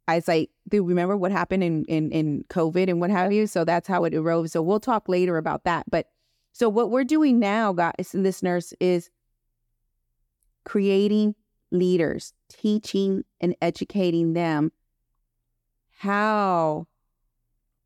I 0.08 0.16
was 0.16 0.28
like, 0.28 0.50
do 0.70 0.84
remember 0.84 1.18
what 1.18 1.32
happened 1.32 1.64
in, 1.64 1.84
in, 1.86 2.12
in 2.12 2.46
COVID 2.50 2.90
and 2.90 3.02
what 3.02 3.10
have 3.10 3.34
you? 3.34 3.46
So 3.46 3.66
that's 3.66 3.88
how 3.88 4.06
it 4.06 4.16
arose. 4.16 4.54
So 4.54 4.62
we'll 4.62 4.80
talk 4.80 5.10
later 5.10 5.38
about 5.38 5.66
that. 5.66 5.86
But 5.90 6.08
so 6.54 6.70
what 6.70 6.90
we're 6.90 7.04
doing 7.04 7.40
now, 7.40 7.74
guys 7.74 8.14
and 8.14 8.24
listeners, 8.24 8.74
is 8.80 9.10
creating 10.64 11.36
leaders, 11.72 12.34
teaching 12.50 13.24
and 13.42 13.56
educating 13.62 14.34
them 14.34 14.72
how 15.98 16.88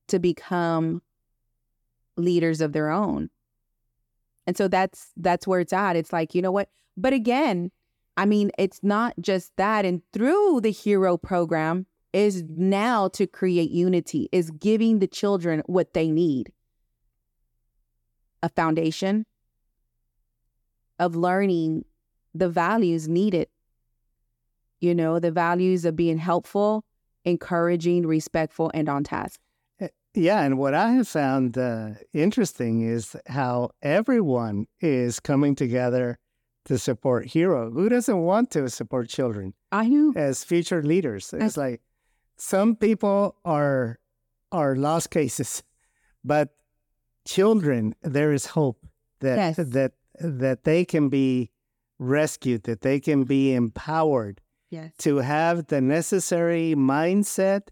to 0.08 0.20
become 0.20 1.02
leaders 2.18 2.62
of 2.62 2.74
their 2.74 2.90
own. 2.90 3.30
And 4.46 4.58
so 4.58 4.68
that's 4.68 5.12
that's 5.18 5.48
where 5.48 5.60
it's 5.60 5.74
at. 5.74 5.96
It's 5.96 6.12
like, 6.12 6.36
you 6.36 6.42
know 6.42 6.52
what? 6.52 6.70
But 6.98 7.14
again, 7.14 7.72
I 8.18 8.26
mean, 8.26 8.52
it's 8.58 8.82
not 8.84 9.14
just 9.22 9.56
that. 9.58 9.86
And 9.86 10.02
through 10.12 10.62
the 10.62 10.72
hero 10.72 11.18
program 11.18 11.86
is 12.14 12.44
now 12.50 13.08
to 13.10 13.26
create 13.26 13.72
unity, 13.72 14.30
is 14.32 14.52
giving 14.52 15.00
the 15.00 15.08
children 15.08 15.64
what 15.66 15.94
they 15.94 16.12
need. 16.12 16.52
A 18.44 18.50
foundation 18.50 19.26
of 21.00 21.16
learning 21.16 21.86
the 22.34 22.50
values 22.50 23.08
needed. 23.08 23.48
You 24.80 24.96
know, 24.96 25.20
the 25.20 25.32
values 25.32 25.86
of 25.86 25.96
being 25.96 26.18
helpful, 26.18 26.84
encouraging, 27.24 28.08
respectful, 28.08 28.72
and 28.74 28.90
on 28.90 29.04
task. 29.04 29.40
Yeah, 30.14 30.42
and 30.42 30.58
what 30.58 30.74
I 30.74 30.92
have 30.92 31.08
found 31.08 31.58
uh, 31.58 31.92
interesting 32.14 32.82
is 32.82 33.16
how 33.28 33.70
everyone 33.82 34.68
is 34.82 35.22
coming 35.22 35.56
together 35.56 36.18
to 36.66 36.78
support 36.78 37.28
Hero. 37.28 37.72
Who 37.72 37.88
doesn't 37.88 38.20
want 38.20 38.52
to 38.52 38.70
support 38.70 39.08
children? 39.08 39.54
I 39.72 39.88
know 39.88 40.12
as 40.16 40.44
future 40.44 40.84
leaders. 40.84 41.34
It's 41.34 41.58
I... 41.58 41.62
like 41.62 41.82
some 42.42 42.76
people 42.76 43.36
are 43.46 44.00
are 44.52 44.76
lost 44.76 45.12
cases, 45.12 45.62
but 46.24 46.50
children, 47.24 47.94
there 48.02 48.34
is 48.34 48.48
hope 48.48 48.84
that 49.20 49.38
yes. 49.38 49.56
that 49.58 49.92
that 50.20 50.64
they 50.64 50.84
can 50.84 51.08
be 51.10 51.52
rescued, 52.00 52.64
that 52.64 52.82
they 52.82 53.00
can 53.00 53.26
be 53.26 53.54
empowered 53.54 54.42
yes. 54.72 54.92
to 54.98 55.18
have 55.18 55.68
the 55.68 55.82
necessary 55.82 56.74
mindset 56.76 57.70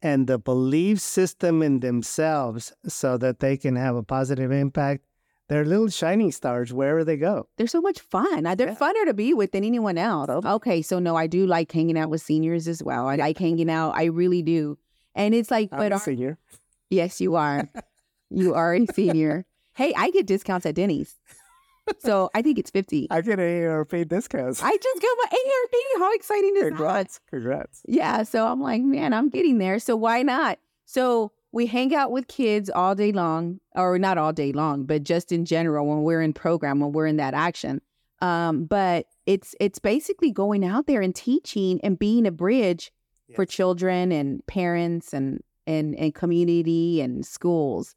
and 0.00 0.26
the 0.26 0.38
belief 0.38 1.00
system 1.00 1.62
in 1.62 1.80
themselves 1.80 2.72
so 2.86 3.18
that 3.18 3.40
they 3.40 3.58
can 3.58 3.76
have 3.76 3.94
a 3.94 4.02
positive 4.02 4.50
impact. 4.50 5.04
They're 5.48 5.64
little 5.64 5.88
shining 5.88 6.30
stars 6.30 6.72
wherever 6.72 7.04
they 7.04 7.16
go. 7.16 7.48
They're 7.56 7.66
so 7.66 7.80
much 7.80 8.00
fun. 8.00 8.42
They're 8.42 8.68
yeah. 8.68 8.74
funner 8.74 9.06
to 9.06 9.14
be 9.14 9.32
with 9.32 9.52
than 9.52 9.64
anyone 9.64 9.96
else. 9.96 10.28
Okay, 10.28 10.82
so 10.82 10.98
no, 10.98 11.16
I 11.16 11.26
do 11.26 11.46
like 11.46 11.72
hanging 11.72 11.98
out 11.98 12.10
with 12.10 12.20
seniors 12.20 12.68
as 12.68 12.82
well. 12.82 13.08
I 13.08 13.16
like 13.16 13.38
hanging 13.38 13.70
out. 13.70 13.92
I 13.96 14.04
really 14.04 14.42
do. 14.42 14.78
And 15.14 15.34
it's 15.34 15.50
like, 15.50 15.70
I'm 15.72 15.78
but 15.78 15.92
a 15.92 15.94
our, 15.94 16.00
senior. 16.00 16.38
Yes, 16.90 17.20
you 17.20 17.36
are. 17.36 17.68
you 18.30 18.54
are 18.54 18.74
a 18.74 18.86
senior. 18.86 19.46
hey, 19.74 19.94
I 19.96 20.10
get 20.10 20.26
discounts 20.26 20.66
at 20.66 20.74
Denny's 20.74 21.16
so 21.98 22.30
I 22.34 22.42
think 22.42 22.58
it's 22.58 22.70
50. 22.70 23.08
I 23.10 23.20
get 23.20 23.38
AARP 23.38 24.08
discounts. 24.08 24.62
I 24.62 24.76
just 24.76 25.02
got 25.02 25.16
my 25.18 25.36
AARP. 25.36 26.00
How 26.00 26.14
exciting 26.14 26.56
is 26.56 26.62
that? 26.62 26.68
Congrats. 26.68 27.18
that? 27.18 27.30
Congrats. 27.30 27.82
Yeah. 27.86 28.22
So 28.22 28.46
I'm 28.46 28.60
like, 28.60 28.82
man, 28.82 29.12
I'm 29.12 29.28
getting 29.28 29.58
there. 29.58 29.78
So 29.78 29.96
why 29.96 30.22
not? 30.22 30.58
So 30.84 31.32
we 31.52 31.66
hang 31.66 31.94
out 31.94 32.10
with 32.10 32.28
kids 32.28 32.68
all 32.70 32.94
day 32.94 33.12
long, 33.12 33.60
or 33.74 33.98
not 33.98 34.18
all 34.18 34.32
day 34.32 34.52
long, 34.52 34.84
but 34.84 35.02
just 35.02 35.32
in 35.32 35.44
general 35.44 35.86
when 35.86 36.02
we're 36.02 36.22
in 36.22 36.32
program, 36.32 36.80
when 36.80 36.92
we're 36.92 37.06
in 37.06 37.16
that 37.16 37.34
action. 37.34 37.80
Um, 38.20 38.64
but 38.64 39.06
it's 39.26 39.54
it's 39.60 39.78
basically 39.78 40.30
going 40.30 40.64
out 40.64 40.86
there 40.86 41.00
and 41.00 41.14
teaching 41.14 41.80
and 41.82 41.98
being 41.98 42.26
a 42.26 42.30
bridge 42.30 42.92
yes. 43.28 43.36
for 43.36 43.46
children 43.46 44.12
and 44.12 44.44
parents 44.46 45.12
and 45.12 45.42
and 45.66 45.94
and 45.94 46.14
community 46.14 47.00
and 47.00 47.24
schools. 47.24 47.94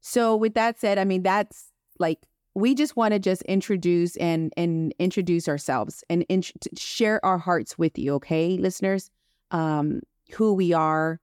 So 0.00 0.36
with 0.36 0.54
that 0.54 0.78
said, 0.78 0.98
I 0.98 1.04
mean 1.04 1.22
that's 1.22 1.72
like 1.98 2.18
we 2.54 2.74
just 2.74 2.96
want 2.96 3.12
to 3.12 3.18
just 3.18 3.42
introduce 3.42 4.16
and 4.16 4.52
and 4.56 4.94
introduce 4.98 5.48
ourselves 5.48 6.04
and 6.08 6.24
in, 6.28 6.42
share 6.76 7.24
our 7.24 7.38
hearts 7.38 7.76
with 7.76 7.98
you 7.98 8.14
okay 8.14 8.56
listeners 8.56 9.10
um 9.50 10.00
who 10.32 10.54
we 10.54 10.72
are 10.72 11.20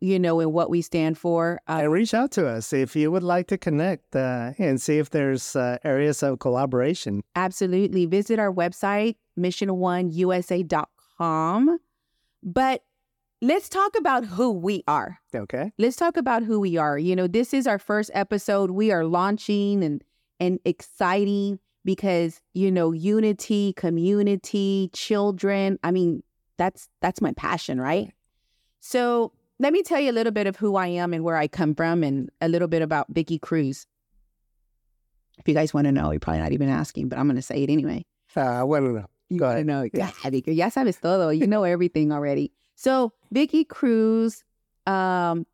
you 0.00 0.18
know 0.18 0.40
and 0.40 0.52
what 0.52 0.70
we 0.70 0.82
stand 0.82 1.18
for 1.18 1.60
uh, 1.68 1.80
and 1.82 1.92
reach 1.92 2.14
out 2.14 2.30
to 2.32 2.46
us 2.46 2.72
if 2.72 2.94
you 2.94 3.10
would 3.10 3.22
like 3.22 3.48
to 3.48 3.58
connect 3.58 4.14
uh, 4.14 4.52
and 4.58 4.80
see 4.80 4.98
if 4.98 5.10
there's 5.10 5.56
uh, 5.56 5.78
areas 5.84 6.22
of 6.22 6.38
collaboration. 6.38 7.22
Absolutely. 7.34 8.06
Visit 8.06 8.38
our 8.38 8.52
website 8.52 9.16
mission1usa.com 9.38 11.78
but 12.42 12.82
let's 13.40 13.68
talk 13.68 13.96
about 13.96 14.24
who 14.24 14.50
we 14.50 14.82
are. 14.86 15.18
Okay. 15.34 15.72
Let's 15.78 15.96
talk 15.96 16.16
about 16.16 16.42
who 16.42 16.60
we 16.60 16.76
are. 16.76 16.98
You 16.98 17.16
know 17.16 17.26
this 17.26 17.54
is 17.54 17.66
our 17.66 17.78
first 17.78 18.10
episode. 18.14 18.70
We 18.70 18.92
are 18.92 19.04
launching 19.04 19.84
and 19.84 20.02
and 20.40 20.58
exciting 20.64 21.58
because 21.84 22.40
you 22.54 22.70
know 22.70 22.92
unity 22.92 23.72
community 23.74 24.90
children. 24.92 25.78
I 25.82 25.90
mean 25.90 26.22
that's 26.56 26.88
that's 27.00 27.20
my 27.20 27.32
passion 27.32 27.80
right. 27.80 28.12
So 28.80 29.32
let 29.62 29.72
me 29.72 29.82
tell 29.82 30.00
you 30.00 30.10
a 30.10 30.16
little 30.18 30.32
bit 30.32 30.46
of 30.46 30.56
who 30.56 30.76
i 30.76 30.86
am 30.86 31.14
and 31.14 31.24
where 31.24 31.36
i 31.36 31.46
come 31.46 31.74
from 31.74 32.02
and 32.02 32.30
a 32.40 32.48
little 32.48 32.68
bit 32.68 32.82
about 32.82 33.06
vicky 33.10 33.38
cruz 33.38 33.86
if 35.38 35.48
you 35.48 35.54
guys 35.54 35.72
want 35.72 35.86
to 35.86 35.92
know 35.92 36.10
you're 36.10 36.20
probably 36.20 36.42
not 36.42 36.52
even 36.52 36.68
asking 36.68 37.08
but 37.08 37.18
i'm 37.18 37.26
going 37.26 37.36
to 37.36 37.42
say 37.42 37.62
it 37.62 37.70
anyway 37.70 38.04
uh, 38.36 38.40
i 38.40 38.62
want 38.62 38.84
to 38.84 38.92
know 38.92 39.06
you 39.28 39.38
Go 39.38 39.48
ahead. 39.48 39.66
know 39.66 39.88
yeah, 39.94 40.10
Vicky, 40.24 40.54
ya 40.54 40.68
sabes 40.68 41.00
todo 41.00 41.30
you 41.30 41.46
know 41.46 41.62
everything 41.64 42.12
already 42.12 42.52
so 42.74 43.12
vicky 43.30 43.64
cruz 43.64 44.44
um, 44.86 45.46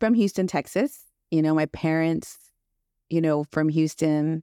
from 0.00 0.14
houston 0.14 0.46
texas 0.46 1.00
you 1.30 1.42
know 1.42 1.54
my 1.54 1.66
parents 1.66 2.38
you 3.08 3.20
know, 3.20 3.44
from 3.50 3.68
Houston. 3.68 4.42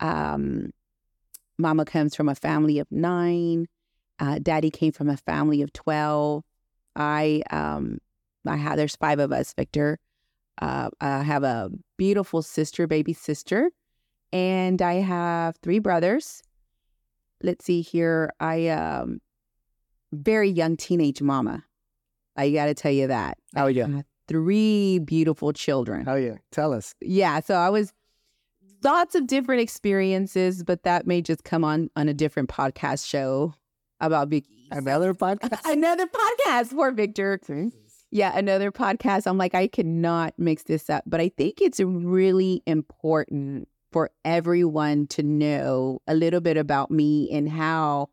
Um, 0.00 0.70
mama 1.58 1.84
comes 1.84 2.14
from 2.14 2.28
a 2.28 2.34
family 2.34 2.78
of 2.78 2.90
nine. 2.90 3.68
Uh, 4.18 4.38
daddy 4.40 4.70
came 4.70 4.92
from 4.92 5.08
a 5.08 5.16
family 5.16 5.62
of 5.62 5.72
12. 5.72 6.42
I, 6.94 7.42
um, 7.50 7.98
I 8.46 8.56
have, 8.56 8.76
there's 8.76 8.96
five 8.96 9.18
of 9.18 9.32
us, 9.32 9.54
Victor. 9.54 9.98
Uh, 10.60 10.90
I 11.00 11.22
have 11.22 11.44
a 11.44 11.70
beautiful 11.96 12.42
sister, 12.42 12.86
baby 12.86 13.12
sister, 13.12 13.70
and 14.32 14.80
I 14.82 14.94
have 14.94 15.56
three 15.62 15.78
brothers. 15.78 16.42
Let's 17.42 17.64
see 17.64 17.80
here. 17.80 18.32
I, 18.40 18.68
um, 18.68 19.20
very 20.12 20.50
young 20.50 20.76
teenage 20.76 21.22
mama. 21.22 21.64
I 22.36 22.50
got 22.50 22.66
to 22.66 22.74
tell 22.74 22.92
you 22.92 23.08
that. 23.08 23.38
Oh, 23.56 23.66
yeah 23.66 24.02
three 24.28 24.98
beautiful 24.98 25.52
children. 25.52 26.08
Oh, 26.08 26.14
yeah. 26.14 26.36
Tell 26.50 26.72
us. 26.72 26.94
Yeah. 27.00 27.40
So 27.40 27.54
I 27.54 27.68
was 27.68 27.92
lots 28.82 29.14
of 29.14 29.26
different 29.26 29.60
experiences, 29.60 30.62
but 30.62 30.84
that 30.84 31.06
may 31.06 31.20
just 31.20 31.44
come 31.44 31.64
on 31.64 31.90
on 31.96 32.08
a 32.08 32.14
different 32.14 32.48
podcast 32.48 33.06
show 33.06 33.54
about 34.00 34.28
Vicky. 34.28 34.68
Another 34.70 35.12
podcast? 35.12 35.60
another 35.70 36.06
podcast 36.06 36.68
for 36.68 36.90
Victor. 36.92 37.38
Yeah, 38.14 38.36
another 38.36 38.70
podcast. 38.70 39.26
I'm 39.26 39.38
like, 39.38 39.54
I 39.54 39.66
cannot 39.66 40.34
mix 40.36 40.64
this 40.64 40.90
up, 40.90 41.02
but 41.06 41.18
I 41.18 41.30
think 41.30 41.62
it's 41.62 41.80
really 41.80 42.62
important 42.66 43.68
for 43.90 44.10
everyone 44.22 45.06
to 45.06 45.22
know 45.22 46.02
a 46.06 46.14
little 46.14 46.42
bit 46.42 46.58
about 46.58 46.90
me 46.90 47.30
and 47.32 47.48
how 47.48 48.10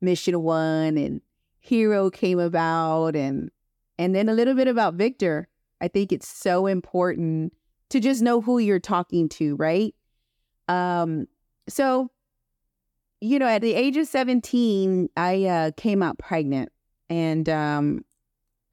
Mission 0.00 0.42
One 0.42 0.96
and 0.96 1.20
Hero 1.60 2.08
came 2.08 2.38
about 2.38 3.14
and 3.14 3.50
and 3.98 4.14
then 4.14 4.30
a 4.30 4.32
little 4.32 4.54
bit 4.54 4.68
about 4.68 4.94
Victor. 4.94 5.48
I 5.82 5.88
think 5.88 6.12
it's 6.12 6.28
so 6.28 6.66
important 6.66 7.52
to 7.90 8.00
just 8.00 8.22
know 8.22 8.40
who 8.40 8.58
you're 8.58 8.80
talking 8.80 9.28
to, 9.28 9.54
right? 9.56 9.94
Um, 10.66 11.26
so, 11.68 12.10
you 13.20 13.38
know, 13.38 13.46
at 13.46 13.60
the 13.60 13.74
age 13.74 13.98
of 13.98 14.06
17, 14.06 15.10
I 15.14 15.44
uh, 15.44 15.70
came 15.76 16.02
out 16.02 16.18
pregnant 16.18 16.70
and 17.10 17.46
um, 17.50 18.04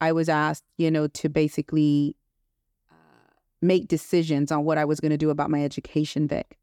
I 0.02 0.12
was 0.12 0.30
asked, 0.30 0.64
you 0.78 0.90
know, 0.90 1.08
to 1.08 1.30
basically 1.30 2.16
uh, 2.90 3.34
make 3.62 3.88
decisions 3.88 4.52
on 4.52 4.64
what 4.64 4.78
I 4.78 4.86
was 4.86 5.00
going 5.00 5.12
to 5.12 5.18
do 5.18 5.30
about 5.30 5.50
my 5.50 5.64
education, 5.64 6.28
Vic. 6.28 6.58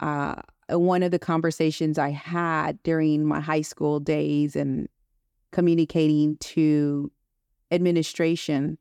Uh, 0.00 0.42
one 0.68 1.02
of 1.02 1.10
the 1.10 1.18
conversations 1.18 1.98
I 1.98 2.10
had 2.10 2.82
during 2.82 3.24
my 3.24 3.40
high 3.40 3.62
school 3.62 4.00
days 4.00 4.56
and 4.56 4.88
communicating 5.50 6.36
to 6.38 7.10
administration 7.70 8.78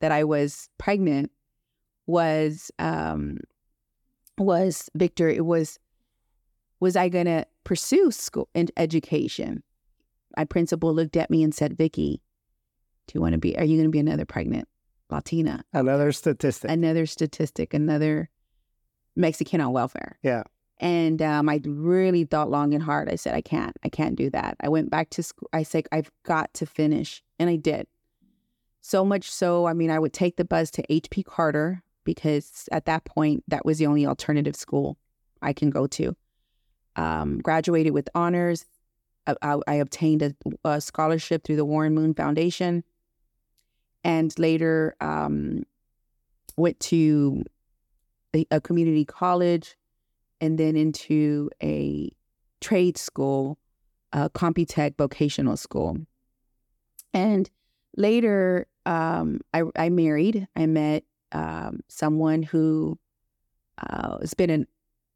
that 0.00 0.12
I 0.12 0.24
was 0.24 0.68
pregnant 0.78 1.30
was 2.06 2.70
um, 2.78 3.38
was 4.38 4.90
Victor. 4.94 5.28
It 5.28 5.44
was 5.44 5.78
was 6.80 6.96
I 6.96 7.08
going 7.08 7.26
to 7.26 7.46
pursue 7.64 8.10
school 8.10 8.48
and 8.54 8.70
education? 8.76 9.62
My 10.36 10.44
principal 10.44 10.94
looked 10.94 11.16
at 11.16 11.30
me 11.30 11.42
and 11.42 11.54
said, 11.54 11.76
"Vicky, 11.76 12.22
do 13.10 13.18
you 13.18 13.20
want 13.20 13.32
to 13.32 13.38
be? 13.38 13.58
Are 13.58 13.64
you 13.64 13.76
going 13.76 13.88
to 13.88 13.90
be 13.90 13.98
another 13.98 14.24
pregnant 14.24 14.68
Latina? 15.10 15.64
Another 15.72 16.12
statistic. 16.12 16.70
Another 16.70 17.06
statistic. 17.06 17.74
Another 17.74 18.30
Mexican 19.16 19.60
on 19.60 19.72
welfare." 19.72 20.18
Yeah. 20.22 20.44
And 20.78 21.20
um, 21.20 21.48
I 21.48 21.60
really 21.64 22.24
thought 22.24 22.50
long 22.50 22.72
and 22.72 22.82
hard. 22.82 23.10
I 23.10 23.16
said, 23.16 23.34
I 23.34 23.42
can't, 23.42 23.76
I 23.84 23.90
can't 23.90 24.16
do 24.16 24.30
that. 24.30 24.56
I 24.60 24.70
went 24.70 24.88
back 24.88 25.10
to 25.10 25.22
school. 25.22 25.48
I 25.52 25.62
said, 25.62 25.86
I've 25.92 26.10
got 26.22 26.54
to 26.54 26.64
finish. 26.64 27.22
And 27.38 27.50
I 27.50 27.56
did. 27.56 27.86
So 28.80 29.04
much 29.04 29.30
so, 29.30 29.66
I 29.66 29.74
mean, 29.74 29.90
I 29.90 29.98
would 29.98 30.14
take 30.14 30.36
the 30.36 30.44
bus 30.44 30.70
to 30.72 30.86
HP 30.86 31.26
Carter 31.26 31.82
because 32.04 32.66
at 32.72 32.86
that 32.86 33.04
point, 33.04 33.44
that 33.48 33.66
was 33.66 33.76
the 33.76 33.86
only 33.86 34.06
alternative 34.06 34.56
school 34.56 34.96
I 35.42 35.52
can 35.52 35.68
go 35.68 35.86
to. 35.88 36.16
Um, 36.96 37.38
graduated 37.38 37.92
with 37.92 38.08
honors. 38.14 38.64
I, 39.26 39.34
I, 39.42 39.58
I 39.66 39.74
obtained 39.74 40.22
a, 40.22 40.34
a, 40.64 40.80
scholarship 40.80 41.44
through 41.44 41.56
the 41.56 41.64
Warren 41.64 41.94
Moon 41.94 42.14
Foundation. 42.14 42.84
And 44.04 44.36
later, 44.38 44.96
um, 45.00 45.64
went 46.56 46.80
to 46.80 47.42
a, 48.34 48.46
a 48.50 48.60
community 48.60 49.04
college 49.04 49.76
and 50.40 50.58
then 50.58 50.76
into 50.76 51.50
a 51.62 52.10
trade 52.60 52.96
school, 52.96 53.58
uh, 54.12 54.28
Computech 54.30 54.96
vocational 54.96 55.56
school. 55.56 55.98
And 57.12 57.50
later, 57.96 58.66
um, 58.86 59.40
I, 59.52 59.62
I 59.76 59.88
married. 59.88 60.46
I 60.56 60.66
met 60.66 61.04
um, 61.32 61.80
someone 61.88 62.42
who 62.42 62.98
uh, 63.78 64.18
has 64.18 64.34
been 64.34 64.50
an 64.50 64.66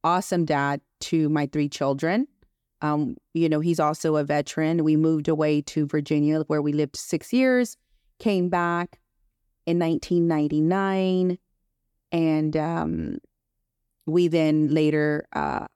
awesome 0.03 0.45
dad 0.45 0.81
to 1.01 1.29
my 1.29 1.47
three 1.47 1.69
children. 1.69 2.27
Um, 2.83 3.17
you 3.33 3.49
know, 3.49 3.61
he's 3.61 3.81
also 3.81 4.17
a 4.17 4.25
veteran. 4.25 4.85
We 4.85 4.97
moved 4.97 5.29
away 5.29 5.63
to 5.63 5.87
Virginia, 5.87 6.41
where 6.41 6.61
we 6.61 6.73
lived 6.73 6.97
six 6.97 7.33
years, 7.33 7.77
came 8.19 8.49
back 8.49 9.01
in 9.67 9.79
1999, 9.79 11.39
and 12.13 12.57
um, 12.57 13.19
we 14.07 14.29
then 14.29 14.69
later, 14.69 15.27
uh, 15.33 15.67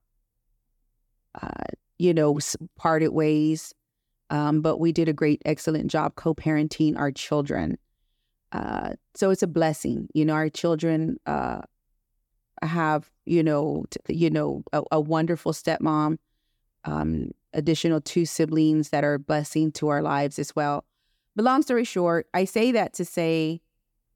uh, 1.41 1.65
you 1.99 2.15
know, 2.15 2.39
parted 2.77 3.09
ways. 3.09 3.75
Um, 4.31 4.61
but 4.61 4.79
we 4.79 4.93
did 4.93 5.09
a 5.09 5.15
great, 5.15 5.41
excellent 5.47 5.91
job 5.91 6.15
co-parenting 6.17 6.99
our 6.99 7.11
children. 7.11 7.79
Uh, 8.53 8.93
so 9.15 9.31
it's 9.31 9.43
a 9.43 9.47
blessing, 9.47 10.09
you 10.13 10.25
know. 10.25 10.35
Our 10.35 10.51
children 10.51 11.19
uh, 11.27 11.61
have, 12.63 13.11
you 13.27 13.43
know, 13.43 13.85
t- 13.91 14.15
you 14.15 14.31
know, 14.31 14.63
a, 14.73 14.83
a 14.93 15.01
wonderful 15.01 15.53
stepmom, 15.53 16.19
um, 16.85 17.31
additional 17.53 18.01
two 18.01 18.27
siblings 18.27 18.91
that 18.91 19.05
are 19.05 19.15
a 19.15 19.19
blessing 19.19 19.73
to 19.73 19.89
our 19.89 20.03
lives 20.03 20.39
as 20.39 20.55
well. 20.55 20.85
But 21.39 21.45
long 21.45 21.63
story 21.63 21.85
short, 21.85 22.27
I 22.35 22.47
say 22.47 22.73
that 22.73 22.95
to 22.95 23.05
say 23.05 23.61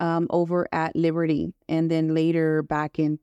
um, 0.00 0.26
over 0.30 0.68
at 0.72 0.96
Liberty. 0.96 1.54
And 1.68 1.90
then 1.90 2.14
later 2.14 2.62
back 2.62 2.98
in 2.98 3.18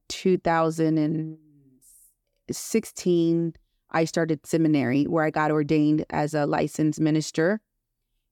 2016, 2.53 3.53
I 3.91 4.05
started 4.05 4.45
seminary 4.45 5.03
where 5.05 5.23
I 5.23 5.29
got 5.29 5.51
ordained 5.51 6.05
as 6.09 6.33
a 6.33 6.45
licensed 6.45 6.99
minister. 6.99 7.59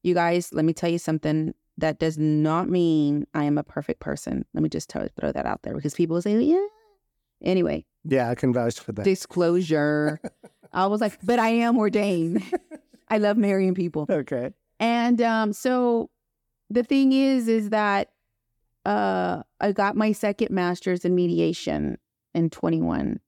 You 0.03 0.13
guys, 0.13 0.53
let 0.53 0.63
me 0.65 0.73
tell 0.73 0.89
you 0.89 0.99
something 0.99 1.53
that 1.77 1.99
does 1.99 2.17
not 2.17 2.69
mean 2.69 3.25
I 3.33 3.43
am 3.45 3.57
a 3.57 3.63
perfect 3.63 3.99
person. 3.99 4.45
Let 4.53 4.63
me 4.63 4.69
just 4.69 4.89
tell, 4.89 5.07
throw 5.19 5.31
that 5.31 5.45
out 5.45 5.63
there 5.63 5.73
because 5.75 5.93
people 5.93 6.21
say, 6.21 6.39
yeah. 6.41 6.65
Anyway, 7.43 7.85
Yeah, 8.03 8.29
I 8.29 8.35
can 8.35 8.53
vouch 8.53 8.79
for 8.79 8.91
that. 8.93 9.05
disclosure. 9.05 10.19
I 10.73 10.87
was 10.87 11.01
like, 11.01 11.17
but 11.23 11.39
I 11.39 11.49
am 11.49 11.77
ordained. 11.77 12.43
I 13.09 13.17
love 13.17 13.37
marrying 13.37 13.73
people. 13.75 14.05
okay. 14.09 14.51
And 14.79 15.21
um, 15.21 15.51
so 15.53 16.09
the 16.69 16.83
thing 16.83 17.11
is, 17.11 17.47
is 17.47 17.69
that 17.71 18.09
uh, 18.85 19.43
I 19.59 19.71
got 19.71 19.95
my 19.95 20.11
second 20.11 20.51
master's 20.51 21.03
in 21.05 21.15
mediation 21.15 21.97
in 22.33 22.49
21. 22.49 23.19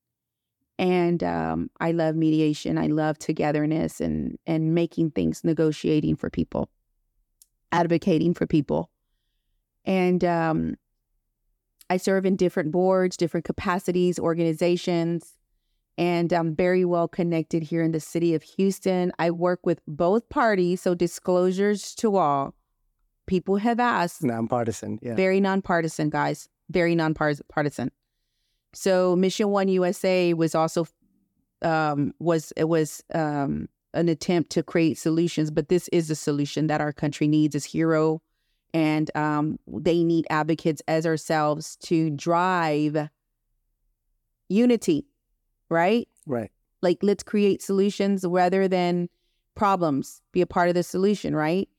And 0.82 1.24
um, 1.24 1.70
I 1.80 1.92
love 1.92 2.16
mediation. 2.16 2.80
I 2.80 2.88
love 2.88 3.20
togetherness 3.20 4.02
and 4.02 4.38
and 4.48 4.74
making 4.74 5.12
things, 5.12 5.44
negotiating 5.44 6.16
for 6.16 6.32
people, 6.32 6.72
advocating 7.72 8.34
for 8.34 8.48
people. 8.48 8.90
And 9.86 10.24
um, 10.26 10.76
I 11.92 11.98
serve 11.98 12.26
in 12.26 12.36
different 12.36 12.72
boards, 12.72 13.16
different 13.16 13.46
capacities, 13.46 14.18
organizations, 14.18 15.38
and 16.00 16.34
I'm 16.34 16.56
very 16.56 16.84
well 16.84 17.08
connected 17.08 17.62
here 17.62 17.84
in 17.84 17.92
the 17.92 18.00
city 18.00 18.34
of 18.34 18.42
Houston. 18.42 19.12
I 19.20 19.30
work 19.30 19.60
with 19.64 19.82
both 19.88 20.30
parties, 20.30 20.82
so 20.82 20.96
disclosures 20.96 21.94
to 21.96 22.18
all. 22.18 22.56
People 23.28 23.58
have 23.58 23.80
asked, 23.80 24.24
Nonpartisan. 24.24 24.98
Yeah. 25.04 25.14
very 25.14 25.40
nonpartisan, 25.40 26.10
guys, 26.10 26.50
very 26.72 26.96
nonpartisan. 26.96 27.92
So 28.74 29.16
Mission 29.16 29.50
One 29.50 29.68
USA 29.68 30.34
was 30.34 30.56
also 30.56 30.88
um, 31.62 32.14
was 32.20 32.54
it 32.56 32.66
was 32.66 33.04
um, 33.14 33.68
an 33.94 34.10
attempt 34.10 34.52
to 34.52 34.64
create 34.64 34.98
solutions, 34.98 35.52
but 35.52 35.70
this 35.70 35.88
is 35.90 36.10
a 36.10 36.16
solution 36.16 36.68
that 36.68 36.82
our 36.82 36.94
country 36.94 37.28
needs 37.28 37.56
as 37.56 37.66
hero, 37.66 38.22
and 38.74 39.16
um, 39.16 39.60
they 39.68 40.04
need 40.04 40.26
advocates 40.30 40.82
as 40.88 41.06
ourselves 41.06 41.76
to 41.78 42.10
drive 42.12 43.10
unity, 44.50 45.06
right? 45.70 46.08
Right. 46.26 46.52
Like 46.82 47.00
let's 47.02 47.24
create 47.24 47.62
solutions 47.62 48.26
rather 48.28 48.68
than 48.68 49.10
problems. 49.56 50.22
Be 50.32 50.42
a 50.42 50.48
part 50.48 50.70
of 50.70 50.76
the 50.76 50.84
solution, 50.84 51.36
right? 51.36 51.70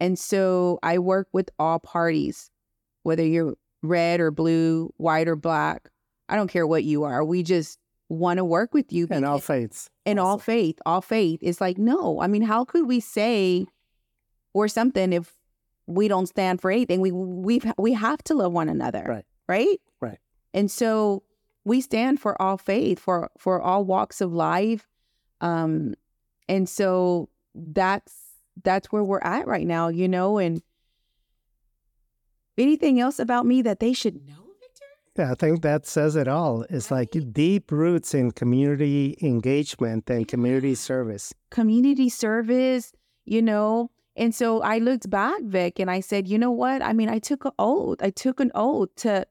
And 0.00 0.18
so 0.18 0.78
I 0.82 0.98
work 0.98 1.28
with 1.32 1.50
all 1.58 1.78
parties, 1.78 2.50
whether 3.04 3.24
you're 3.24 3.54
red 3.82 4.20
or 4.20 4.30
blue, 4.30 4.92
white 4.96 5.28
or 5.28 5.36
black. 5.36 5.88
I 6.32 6.36
don't 6.36 6.48
care 6.48 6.66
what 6.66 6.82
you 6.82 7.04
are. 7.04 7.22
We 7.22 7.42
just 7.42 7.78
want 8.08 8.38
to 8.38 8.44
work 8.44 8.72
with 8.72 8.90
you. 8.90 9.06
And 9.10 9.26
all 9.26 9.38
faiths. 9.38 9.90
and 10.06 10.18
all 10.18 10.38
faith, 10.38 10.78
all 10.86 11.02
faith. 11.02 11.40
It's 11.42 11.60
like, 11.60 11.76
no, 11.76 12.22
I 12.22 12.26
mean, 12.26 12.40
how 12.40 12.64
could 12.64 12.86
we 12.86 13.00
say 13.00 13.66
or 14.54 14.66
something 14.66 15.12
if 15.12 15.36
we 15.86 16.08
don't 16.08 16.26
stand 16.26 16.62
for 16.62 16.70
anything? 16.70 17.02
We 17.02 17.12
we 17.12 17.60
we 17.76 17.92
have 17.92 18.22
to 18.24 18.34
love 18.34 18.52
one 18.52 18.70
another. 18.70 19.04
Right. 19.06 19.24
Right? 19.46 19.80
Right. 20.00 20.18
And 20.54 20.70
so 20.70 21.22
we 21.64 21.82
stand 21.82 22.18
for 22.18 22.40
all 22.40 22.56
faith, 22.56 22.98
for 22.98 23.30
for 23.36 23.60
all 23.60 23.84
walks 23.84 24.22
of 24.22 24.32
life. 24.32 24.88
Um 25.42 25.94
and 26.48 26.66
so 26.66 27.28
that's 27.54 28.14
that's 28.62 28.90
where 28.90 29.04
we're 29.04 29.20
at 29.20 29.46
right 29.46 29.66
now, 29.66 29.88
you 29.88 30.08
know, 30.08 30.38
and 30.38 30.62
anything 32.56 33.00
else 33.00 33.18
about 33.18 33.44
me 33.44 33.60
that 33.60 33.80
they 33.80 33.92
should 33.92 34.26
know? 34.26 34.41
Yeah, 35.18 35.32
I 35.32 35.34
think 35.34 35.60
that 35.62 35.86
says 35.86 36.16
it 36.16 36.26
all. 36.26 36.64
It's 36.70 36.90
like 36.90 37.10
deep 37.32 37.70
roots 37.70 38.14
in 38.14 38.30
community 38.30 39.16
engagement 39.20 40.08
and 40.08 40.26
community 40.26 40.74
service. 40.74 41.34
community 41.50 42.08
service, 42.08 42.92
you 43.26 43.42
know. 43.42 43.90
And 44.16 44.34
so 44.34 44.62
I 44.62 44.78
looked 44.78 45.08
back, 45.10 45.42
Vic, 45.42 45.78
and 45.78 45.90
I 45.90 46.00
said, 46.00 46.28
you 46.28 46.38
know 46.38 46.50
what? 46.50 46.80
I 46.82 46.92
mean, 46.94 47.08
I 47.10 47.18
took 47.18 47.44
an 47.44 47.52
oath. 47.58 48.02
I 48.02 48.10
took 48.10 48.40
an 48.40 48.50
oath 48.54 48.94
to, 48.96 49.26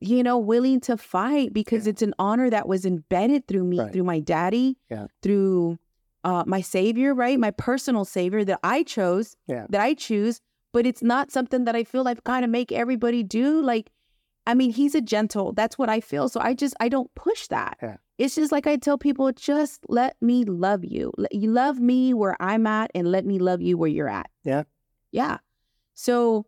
you 0.00 0.22
know, 0.22 0.38
willing 0.38 0.80
to 0.80 0.96
fight 0.98 1.52
because 1.54 1.86
it's 1.86 2.02
an 2.02 2.14
honor 2.18 2.50
that 2.50 2.68
was 2.68 2.84
embedded 2.84 3.46
through 3.48 3.64
me, 3.64 3.78
Right. 3.80 3.92
through 3.92 4.04
my 4.04 4.20
daddy, 4.20 4.76
Yeah. 4.90 5.06
through 5.22 5.78
uh, 6.22 6.42
my 6.46 6.62
savior, 6.62 7.12
right? 7.14 7.38
My 7.38 7.50
personal 7.50 8.04
savior 8.06 8.44
that 8.46 8.58
I 8.62 8.82
chose, 8.82 9.36
Yeah. 9.46 9.66
that 9.70 9.80
I 9.82 9.92
choose. 9.94 10.40
But 10.72 10.86
it's 10.86 11.02
not 11.02 11.30
something 11.30 11.64
that 11.66 11.76
I 11.76 11.84
feel 11.84 12.08
I've 12.08 12.24
got 12.24 12.40
to 12.40 12.46
make 12.46 12.72
everybody 12.72 13.22
do. 13.22 13.60
Like, 13.62 13.90
I 14.46 14.54
mean, 14.54 14.72
he's 14.72 14.94
a 14.94 15.00
gentle. 15.00 15.52
That's 15.52 15.78
what 15.78 15.88
I 15.88 16.00
feel. 16.00 16.28
So 16.28 16.40
I 16.40 16.54
just 16.54 16.74
I 16.80 16.88
don't 16.88 17.12
push 17.14 17.46
that. 17.48 17.78
Yeah. 17.82 17.96
It's 18.18 18.34
just 18.36 18.52
like 18.52 18.66
I 18.66 18.76
tell 18.76 18.98
people, 18.98 19.32
just 19.32 19.80
let 19.88 20.16
me 20.20 20.44
love 20.44 20.84
you. 20.84 21.12
Let 21.16 21.34
you 21.34 21.50
love 21.50 21.80
me 21.80 22.14
where 22.14 22.36
I'm 22.40 22.66
at 22.66 22.90
and 22.94 23.10
let 23.10 23.24
me 23.24 23.38
love 23.38 23.60
you 23.60 23.76
where 23.78 23.88
you're 23.90 24.08
at. 24.08 24.30
Yeah. 24.44 24.64
Yeah. 25.12 25.38
So 25.94 26.46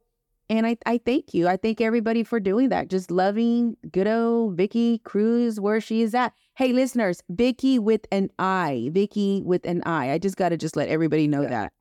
And 0.48 0.64
I, 0.66 0.76
I 0.86 0.98
thank 0.98 1.34
you. 1.34 1.48
I 1.48 1.56
thank 1.56 1.80
everybody 1.80 2.22
for 2.22 2.38
doing 2.38 2.68
that. 2.68 2.88
Just 2.88 3.10
loving 3.10 3.76
good 3.90 4.06
old 4.06 4.56
Vicky 4.56 4.98
Cruz 4.98 5.58
where 5.58 5.80
she 5.80 6.02
is 6.02 6.14
at. 6.14 6.32
Hey, 6.54 6.72
listeners, 6.72 7.20
Vicky 7.28 7.78
with 7.80 8.06
an 8.12 8.30
I, 8.38 8.90
Vicky 8.92 9.42
with 9.44 9.66
an 9.66 9.82
I. 9.86 10.12
I 10.12 10.18
just 10.18 10.36
got 10.36 10.50
to 10.50 10.56
just 10.56 10.76
let 10.76 10.88
everybody 10.88 11.26
know 11.26 11.42
Yeah. 11.42 11.48
that 11.48 11.72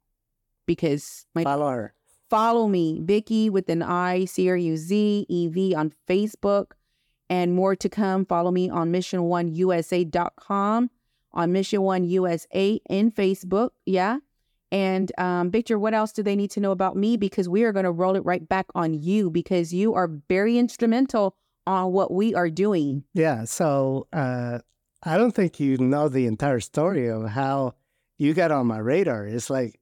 because 0.65 1.25
my 1.35 1.43
Follow 1.43 1.69
her. 1.69 1.93
Follow 2.35 2.67
me, 2.67 2.99
Vicky 3.01 3.49
with 3.49 3.69
an 3.69 3.81
I, 3.81 4.25
C 4.25 4.49
R 4.49 4.57
U 4.57 4.75
Z 4.75 5.25
E 5.29 5.47
V 5.47 5.73
on 5.73 5.93
Facebook, 6.05 6.71
and 7.29 7.53
more 7.53 7.77
to 7.77 7.87
come. 7.87 8.25
Follow 8.25 8.51
me 8.51 8.69
on 8.69 8.91
mission1usa.com, 8.91 10.89
on 11.31 11.51
Mission 11.53 11.81
One 11.81 12.03
USA 12.03 12.81
in 12.89 13.09
Facebook. 13.09 13.69
Yeah. 13.85 14.17
And 14.69 15.13
um, 15.17 15.49
Victor, 15.49 15.79
what 15.79 15.93
else 15.93 16.11
do 16.11 16.23
they 16.23 16.35
need 16.35 16.51
to 16.51 16.59
know 16.59 16.71
about 16.71 16.97
me? 16.97 17.15
Because 17.15 17.47
we 17.47 17.63
are 17.63 17.71
going 17.71 17.85
to 17.85 17.91
roll 17.91 18.17
it 18.17 18.25
right 18.25 18.45
back 18.45 18.65
on 18.75 18.93
you 18.93 19.29
because 19.29 19.73
you 19.73 19.93
are 19.93 20.09
very 20.27 20.57
instrumental 20.57 21.37
on 21.65 21.93
what 21.93 22.11
we 22.11 22.35
are 22.35 22.49
doing. 22.49 23.05
Yeah. 23.13 23.45
So 23.45 24.07
uh, 24.11 24.59
I 25.03 25.17
don't 25.17 25.31
think 25.31 25.61
you 25.61 25.77
know 25.77 26.09
the 26.09 26.25
entire 26.25 26.59
story 26.59 27.07
of 27.07 27.29
how 27.29 27.75
you 28.17 28.33
got 28.33 28.51
on 28.51 28.67
my 28.67 28.79
radar. 28.79 29.25
It's 29.25 29.49
like 29.49 29.79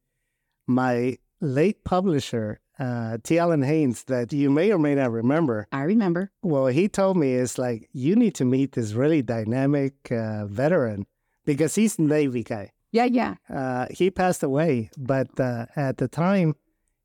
my 0.67 1.17
late 1.43 1.83
publisher, 1.83 2.59
uh, 2.79 3.17
T. 3.21 3.37
Allen 3.37 3.61
Haynes, 3.61 4.05
that 4.05 4.33
you 4.33 4.49
may 4.49 4.71
or 4.71 4.79
may 4.79 4.95
not 4.95 5.11
remember. 5.11 5.67
I 5.71 5.83
remember. 5.83 6.31
Well, 6.41 6.67
he 6.67 6.87
told 6.87 7.17
me 7.17 7.35
it's 7.35 7.57
like 7.57 7.89
you 7.93 8.15
need 8.15 8.33
to 8.35 8.45
meet 8.45 8.71
this 8.71 8.93
really 8.93 9.21
dynamic 9.21 10.11
uh, 10.11 10.45
veteran 10.45 11.05
because 11.45 11.75
he's 11.75 11.99
Navy 11.99 12.43
guy. 12.43 12.71
Yeah, 12.91 13.05
yeah. 13.05 13.35
Uh, 13.49 13.87
he 13.89 14.09
passed 14.09 14.43
away, 14.43 14.89
but 14.97 15.39
uh, 15.39 15.65
at 15.75 15.97
the 15.97 16.07
time, 16.07 16.55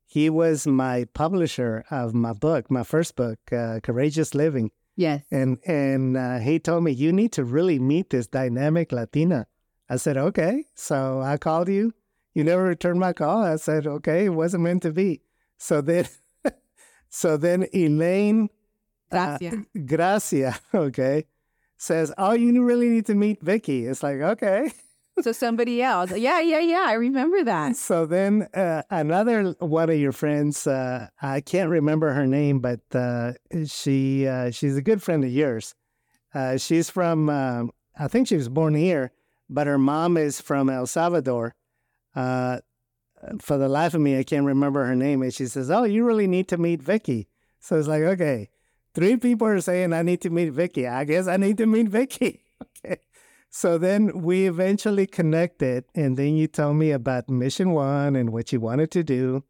he 0.05 0.29
was 0.29 0.65
my 0.65 1.05
publisher 1.13 1.83
of 1.91 2.13
my 2.13 2.33
book, 2.33 2.71
my 2.71 2.83
first 2.83 3.15
book, 3.15 3.39
uh, 3.51 3.79
Courageous 3.81 4.33
Living. 4.33 4.71
Yes. 4.95 5.23
And 5.31 5.59
and 5.65 6.17
uh, 6.17 6.39
he 6.39 6.59
told 6.59 6.83
me 6.83 6.91
you 6.91 7.13
need 7.13 7.31
to 7.33 7.43
really 7.43 7.79
meet 7.79 8.09
this 8.09 8.27
dynamic 8.27 8.91
Latina. 8.91 9.47
I 9.89 9.97
said 9.97 10.17
okay. 10.17 10.65
So 10.75 11.21
I 11.21 11.37
called 11.37 11.69
you. 11.69 11.93
You 12.39 12.45
never 12.45 12.63
returned 12.63 13.01
my 13.01 13.11
call. 13.11 13.43
I 13.43 13.57
said 13.57 13.85
okay. 13.85 14.23
It 14.23 14.29
wasn't 14.29 14.63
meant 14.63 14.83
to 14.83 14.93
be. 14.93 15.19
So 15.57 15.81
then, 15.81 16.07
so 17.09 17.35
then 17.35 17.67
Elaine 17.73 18.47
Gracias. 19.11 19.55
Gracia, 19.85 20.57
okay, 20.73 21.25
says, 21.75 22.13
"Oh, 22.17 22.31
you 22.31 22.63
really 22.63 22.87
need 22.87 23.07
to 23.07 23.13
meet 23.13 23.41
Vicky." 23.41 23.85
It's 23.85 24.01
like 24.01 24.21
okay. 24.21 24.71
so 25.21 25.33
somebody 25.33 25.81
else. 25.81 26.11
Yeah, 26.15 26.39
yeah, 26.39 26.59
yeah. 26.59 26.85
I 26.87 26.93
remember 26.93 27.43
that. 27.43 27.75
So 27.75 28.05
then 28.05 28.47
uh, 28.53 28.83
another 28.89 29.53
one 29.59 29.89
of 29.89 29.97
your 29.97 30.13
friends, 30.13 30.65
uh, 30.65 31.07
I 31.21 31.41
can't 31.41 31.69
remember 31.69 32.13
her 32.13 32.25
name, 32.25 32.61
but 32.61 32.79
uh, 32.95 33.33
she 33.65 34.29
uh, 34.29 34.51
she's 34.51 34.77
a 34.77 34.81
good 34.81 35.03
friend 35.03 35.25
of 35.25 35.29
yours. 35.29 35.75
Uh, 36.33 36.55
she's 36.55 36.89
from, 36.89 37.29
um 37.29 37.71
I 37.99 38.07
think 38.07 38.29
she 38.29 38.37
was 38.37 38.47
born 38.47 38.75
here, 38.75 39.11
but 39.49 39.67
her 39.67 39.77
mom 39.77 40.15
is 40.15 40.39
from 40.39 40.69
El 40.69 40.87
Salvador. 40.87 41.53
Uh, 42.15 42.59
for 43.41 43.57
the 43.57 43.67
life 43.67 43.93
of 43.93 44.01
me, 44.01 44.17
I 44.17 44.23
can't 44.23 44.45
remember 44.45 44.85
her 44.85 44.95
name. 44.95 45.21
And 45.21 45.33
she 45.33 45.45
says, 45.47 45.69
"Oh, 45.69 45.83
you 45.83 46.05
really 46.05 46.27
need 46.27 46.47
to 46.49 46.57
meet 46.57 46.81
Vicky." 46.81 47.27
So 47.59 47.77
it's 47.77 47.87
like, 47.87 48.03
okay, 48.03 48.49
three 48.93 49.17
people 49.17 49.47
are 49.47 49.59
saying 49.61 49.91
I 49.93 50.01
need 50.01 50.21
to 50.21 50.29
meet 50.29 50.49
Vicky. 50.51 50.87
I 50.87 51.03
guess 51.03 51.27
I 51.27 51.37
need 51.37 51.57
to 51.57 51.65
meet 51.65 51.89
Vicky. 51.89 52.43
okay. 52.85 52.97
So 53.49 53.77
then 53.77 54.21
we 54.21 54.47
eventually 54.47 55.07
connected, 55.07 55.83
and 55.95 56.15
then 56.17 56.35
you 56.37 56.47
told 56.47 56.77
me 56.77 56.91
about 56.91 57.29
Mission 57.29 57.71
One 57.71 58.15
and 58.15 58.31
what 58.31 58.53
you 58.53 58.59
wanted 58.61 58.91
to 58.91 59.03
do, 59.03 59.43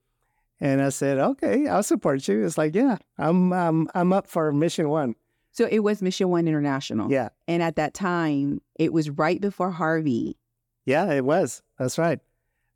and 0.60 0.82
I 0.82 0.90
said, 0.90 1.18
"Okay, 1.20 1.68
I'll 1.68 1.84
support 1.84 2.28
you." 2.28 2.44
It's 2.46 2.58
like, 2.58 2.74
yeah, 2.74 2.98
I'm 3.18 3.54
I'm 3.54 3.88
I'm 3.94 4.14
up 4.14 4.28
for 4.28 4.52
Mission 4.52 4.90
One. 4.90 5.16
So 5.52 5.68
it 5.70 5.80
was 5.80 6.02
Mission 6.02 6.30
One 6.30 6.48
International. 6.48 7.12
Yeah, 7.12 7.30
And 7.48 7.62
at 7.62 7.76
that 7.76 7.94
time, 7.94 8.62
it 8.76 8.94
was 8.94 9.10
right 9.10 9.42
before 9.42 9.72
Harvey. 9.72 10.38
yeah, 10.86 11.12
it 11.12 11.26
was. 11.26 11.62
That's 11.78 11.98
right. 11.98 12.20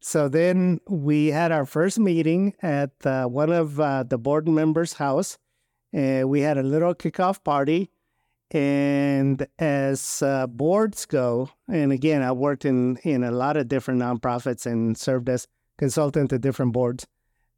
So 0.06 0.28
then 0.28 0.82
we 0.90 1.28
had 1.28 1.54
our 1.54 1.66
first 1.66 1.98
meeting 1.98 2.56
at 2.62 2.92
uh, 3.06 3.26
one 3.26 3.54
of 3.54 3.80
uh, 3.80 4.04
the 4.04 4.18
board 4.18 4.50
members' 4.50 4.92
house, 4.94 5.38
and 5.94 6.30
we 6.30 6.42
had 6.42 6.58
a 6.58 6.62
little 6.64 6.94
kickoff 6.94 7.42
party. 7.42 7.90
And 8.52 9.48
as 9.58 10.22
uh, 10.22 10.48
boards 10.48 11.06
go, 11.06 11.52
and 11.70 11.94
again, 11.94 12.22
I 12.22 12.34
worked 12.34 12.66
in 12.66 12.98
in 12.98 13.24
a 13.24 13.32
lot 13.32 13.56
of 13.56 13.70
different 13.70 14.02
nonprofits 14.02 14.66
and 14.66 14.98
served 14.98 15.30
as 15.30 15.48
consultant 15.78 16.32
to 16.32 16.38
different 16.38 16.74
boards. 16.74 17.08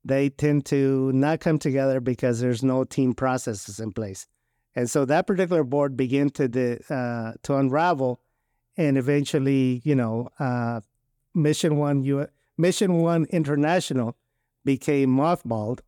They 0.04 0.30
tend 0.30 0.68
to 0.68 1.12
not 1.14 1.40
come 1.40 1.58
together 1.58 2.00
because 2.00 2.42
there's 2.42 2.64
no 2.64 2.84
team 2.84 3.16
processes 3.16 3.80
in 3.80 3.92
place, 3.92 4.28
and 4.76 4.88
so 4.88 5.04
that 5.06 5.26
particular 5.26 5.64
board 5.64 5.98
began 5.98 6.30
to 6.30 6.48
de, 6.48 6.80
uh, 6.92 7.34
to 7.42 7.56
unravel, 7.56 8.22
and 8.78 9.00
eventually, 9.00 9.82
you 9.84 9.96
know, 9.96 10.30
uh, 10.40 10.82
Mission 11.34 11.78
One 11.78 12.04
U 12.04 12.28
Mission 12.58 12.94
One 13.02 13.26
International 13.26 14.16
became 14.64 15.10
mothballed. 15.16 15.80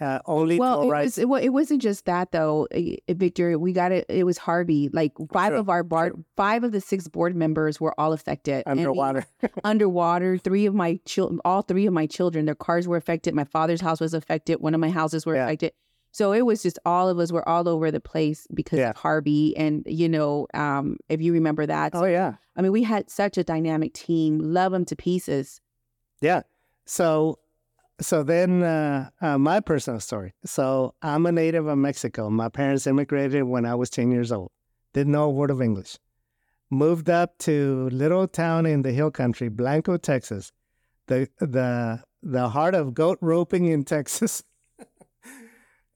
Uh, 0.00 0.18
only 0.26 0.58
Well, 0.58 0.82
it, 0.82 0.86
was, 0.88 1.18
wa- 1.22 1.36
it 1.36 1.50
wasn't 1.50 1.80
just 1.80 2.06
that 2.06 2.32
though, 2.32 2.66
eh, 2.72 2.96
eh, 3.06 3.14
Victor. 3.14 3.56
We 3.58 3.72
got 3.72 3.92
it. 3.92 4.06
It 4.08 4.24
was 4.24 4.36
Harvey. 4.36 4.88
Like 4.92 5.12
five 5.32 5.50
Sure, 5.50 5.58
of 5.58 5.68
our 5.68 5.84
board, 5.84 6.24
five 6.36 6.64
of 6.64 6.72
the 6.72 6.80
six 6.80 7.06
board 7.06 7.36
members 7.36 7.80
were 7.80 7.94
all 8.00 8.12
affected. 8.12 8.64
And 8.66 8.80
underwater. 8.80 9.26
underwater. 9.64 10.38
Three 10.38 10.66
of 10.66 10.74
my 10.74 10.98
children, 11.04 11.40
all 11.44 11.62
three 11.62 11.86
of 11.86 11.92
my 11.92 12.06
children, 12.06 12.46
their 12.46 12.54
cars 12.56 12.88
were 12.88 12.96
affected. 12.96 13.34
My 13.34 13.44
father's 13.44 13.80
house 13.80 14.00
was 14.00 14.12
affected. 14.12 14.56
One 14.60 14.74
of 14.74 14.80
my 14.80 14.90
houses 14.90 15.24
were 15.24 15.36
Yeah. 15.36 15.44
affected. 15.44 15.72
So 16.10 16.32
it 16.32 16.44
was 16.44 16.62
just 16.62 16.78
all 16.84 17.08
of 17.08 17.18
us 17.18 17.32
were 17.32 17.48
all 17.48 17.66
over 17.68 17.90
the 17.90 18.00
place 18.00 18.46
because 18.52 18.80
Yeah. 18.80 18.90
of 18.90 18.96
Harvey. 18.96 19.56
And 19.56 19.82
you 19.86 20.08
know, 20.08 20.46
um, 20.52 20.96
if 21.08 21.22
you 21.22 21.32
remember 21.32 21.64
that, 21.66 21.92
oh 21.94 22.04
yeah. 22.04 22.34
I 22.56 22.60
mean, 22.62 22.72
we 22.72 22.82
had 22.82 23.08
such 23.08 23.38
a 23.38 23.44
dynamic 23.44 23.94
team. 23.94 24.38
Love 24.38 24.72
them 24.72 24.84
to 24.86 24.96
pieces. 24.96 25.60
Yeah. 26.22 26.42
So, 26.86 27.38
so 28.00 28.22
then 28.22 28.62
uh, 28.62 29.10
uh, 29.20 29.36
my 29.38 29.60
personal 29.60 30.00
story. 30.00 30.32
So 30.44 30.94
I'm 31.02 31.26
a 31.26 31.32
native 31.32 31.66
of 31.66 31.76
Mexico. 31.76 32.30
My 32.30 32.48
parents 32.48 32.86
immigrated 32.86 33.42
when 33.44 33.66
I 33.66 33.74
was 33.74 33.90
10 33.90 34.10
years 34.10 34.32
old. 34.32 34.50
Didn't 34.94 35.12
know 35.12 35.24
a 35.24 35.30
word 35.30 35.50
of 35.50 35.60
English. 35.60 35.98
Moved 36.70 37.10
up 37.10 37.36
to 37.38 37.88
little 37.92 38.26
town 38.26 38.64
in 38.64 38.80
the 38.82 38.92
hill 38.92 39.10
country, 39.10 39.48
Blanco, 39.50 39.98
Texas, 39.98 40.52
the 41.06 41.28
the 41.38 42.02
the 42.22 42.48
heart 42.48 42.74
of 42.74 42.94
goat 42.94 43.18
roping 43.20 43.66
in 43.66 43.84
Texas. 43.84 44.42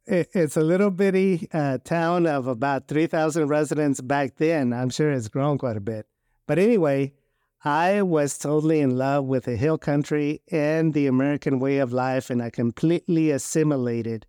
It- 0.07 0.29
it's 0.35 0.57
a 0.57 0.61
little 0.61 0.91
bitty 0.93 1.49
uh, 1.53 1.79
town 1.79 2.27
of 2.27 2.47
about 2.47 2.87
3,000 2.87 3.49
residents 3.49 4.01
back 4.01 4.37
then. 4.37 4.73
I'm 4.73 4.89
sure 4.91 5.11
it's 5.11 5.27
grown 5.29 5.59
quite 5.59 5.77
a 5.77 5.81
bit. 5.81 6.07
But 6.47 6.59
anyway, 6.61 7.15
I 7.65 8.03
was 8.03 8.39
totally 8.39 8.81
in 8.81 8.97
love 8.97 9.25
with 9.25 9.45
the 9.45 9.57
hill 9.57 9.79
country 9.79 10.43
and 10.51 10.95
the 10.95 11.07
American 11.07 11.59
way 11.59 11.79
of 11.79 11.93
life, 11.93 12.31
and 12.31 12.43
I 12.43 12.51
completely 12.51 13.31
assimilated. 13.31 14.27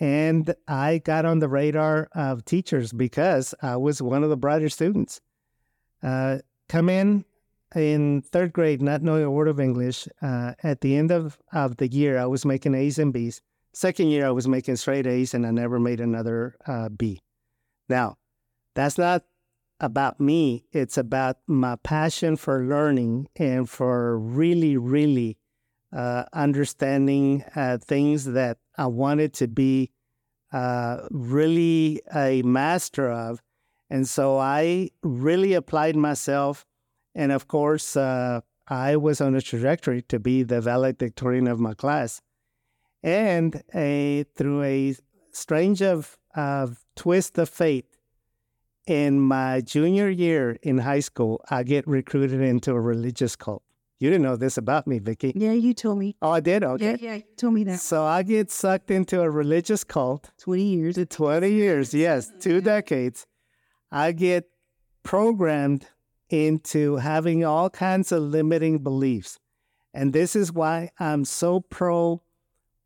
And 0.00 0.54
I 0.66 0.98
got 0.98 1.24
on 1.24 1.38
the 1.38 1.48
radar 1.48 2.08
of 2.14 2.44
teachers 2.44 2.92
because 2.92 3.54
I 3.62 3.76
was 3.76 4.02
one 4.02 4.22
of 4.22 4.30
the 4.30 4.36
brighter 4.36 4.68
students. 4.68 5.20
Uh, 6.02 6.38
come 6.68 6.88
in 6.88 7.24
in 7.74 8.22
third 8.22 8.52
grade, 8.52 8.80
not 8.80 9.02
knowing 9.02 9.24
a 9.24 9.30
word 9.30 9.48
of 9.48 9.60
English. 9.60 10.08
Uh, 10.22 10.54
at 10.62 10.80
the 10.80 10.96
end 10.96 11.10
of, 11.10 11.38
of 11.52 11.76
the 11.78 11.88
year, 11.88 12.18
I 12.18 12.26
was 12.26 12.44
making 12.44 12.74
A's 12.74 12.98
and 12.98 13.12
B's. 13.12 13.40
Second 13.72 14.08
year, 14.08 14.26
I 14.26 14.30
was 14.30 14.48
making 14.48 14.76
straight 14.76 15.06
A's, 15.06 15.34
and 15.34 15.46
I 15.46 15.50
never 15.50 15.78
made 15.78 16.00
another 16.00 16.56
uh, 16.66 16.88
B. 16.88 17.20
Now, 17.88 18.16
that's 18.74 18.98
not 18.98 19.24
about 19.80 20.20
me. 20.20 20.64
It's 20.72 20.98
about 20.98 21.38
my 21.46 21.76
passion 21.76 22.36
for 22.36 22.64
learning 22.64 23.28
and 23.36 23.68
for 23.68 24.18
really, 24.18 24.76
really 24.76 25.38
uh, 25.92 26.24
understanding 26.32 27.44
uh, 27.54 27.78
things 27.78 28.24
that 28.24 28.58
I 28.76 28.86
wanted 28.86 29.32
to 29.34 29.48
be 29.48 29.90
uh, 30.52 31.06
really 31.10 32.00
a 32.14 32.42
master 32.42 33.10
of. 33.10 33.42
And 33.90 34.06
so 34.06 34.38
I 34.38 34.90
really 35.02 35.54
applied 35.54 35.96
myself. 35.96 36.66
And 37.14 37.32
of 37.32 37.48
course, 37.48 37.96
uh, 37.96 38.40
I 38.68 38.96
was 38.96 39.20
on 39.20 39.34
a 39.34 39.40
trajectory 39.40 40.02
to 40.02 40.18
be 40.18 40.42
the 40.42 40.60
valedictorian 40.60 41.48
of 41.48 41.58
my 41.58 41.74
class. 41.74 42.20
And 43.02 43.62
a, 43.74 44.24
through 44.34 44.62
a 44.62 44.96
strange 45.32 45.82
of, 45.82 46.18
of 46.34 46.84
twist 46.96 47.38
of 47.38 47.48
fate, 47.48 47.86
in 48.88 49.20
my 49.20 49.60
junior 49.60 50.08
year 50.08 50.58
in 50.62 50.78
high 50.78 51.00
school, 51.00 51.44
I 51.50 51.62
get 51.62 51.86
recruited 51.86 52.40
into 52.40 52.72
a 52.72 52.80
religious 52.80 53.36
cult. 53.36 53.62
You 54.00 54.10
didn't 54.10 54.22
know 54.22 54.36
this 54.36 54.56
about 54.56 54.86
me, 54.86 54.98
Vicky. 54.98 55.32
Yeah, 55.34 55.52
you 55.52 55.74
told 55.74 55.98
me. 55.98 56.16
Oh, 56.22 56.30
I 56.30 56.40
did? 56.40 56.64
Okay. 56.64 56.92
Yeah, 56.92 56.96
yeah, 57.00 57.14
you 57.16 57.24
told 57.36 57.54
me 57.54 57.64
that. 57.64 57.80
So 57.80 58.04
I 58.04 58.22
get 58.22 58.50
sucked 58.50 58.90
into 58.90 59.20
a 59.20 59.28
religious 59.28 59.84
cult. 59.84 60.30
Twenty 60.38 60.62
years. 60.62 60.96
20 60.96 61.50
years, 61.50 61.92
yes, 61.92 62.32
two 62.40 62.60
decades. 62.60 63.26
I 63.90 64.12
get 64.12 64.48
programmed 65.02 65.86
into 66.30 66.96
having 66.96 67.44
all 67.44 67.70
kinds 67.70 68.12
of 68.12 68.22
limiting 68.22 68.78
beliefs. 68.78 69.38
And 69.92 70.12
this 70.12 70.36
is 70.36 70.52
why 70.52 70.90
I'm 70.98 71.24
so 71.24 71.60
pro 71.60 72.22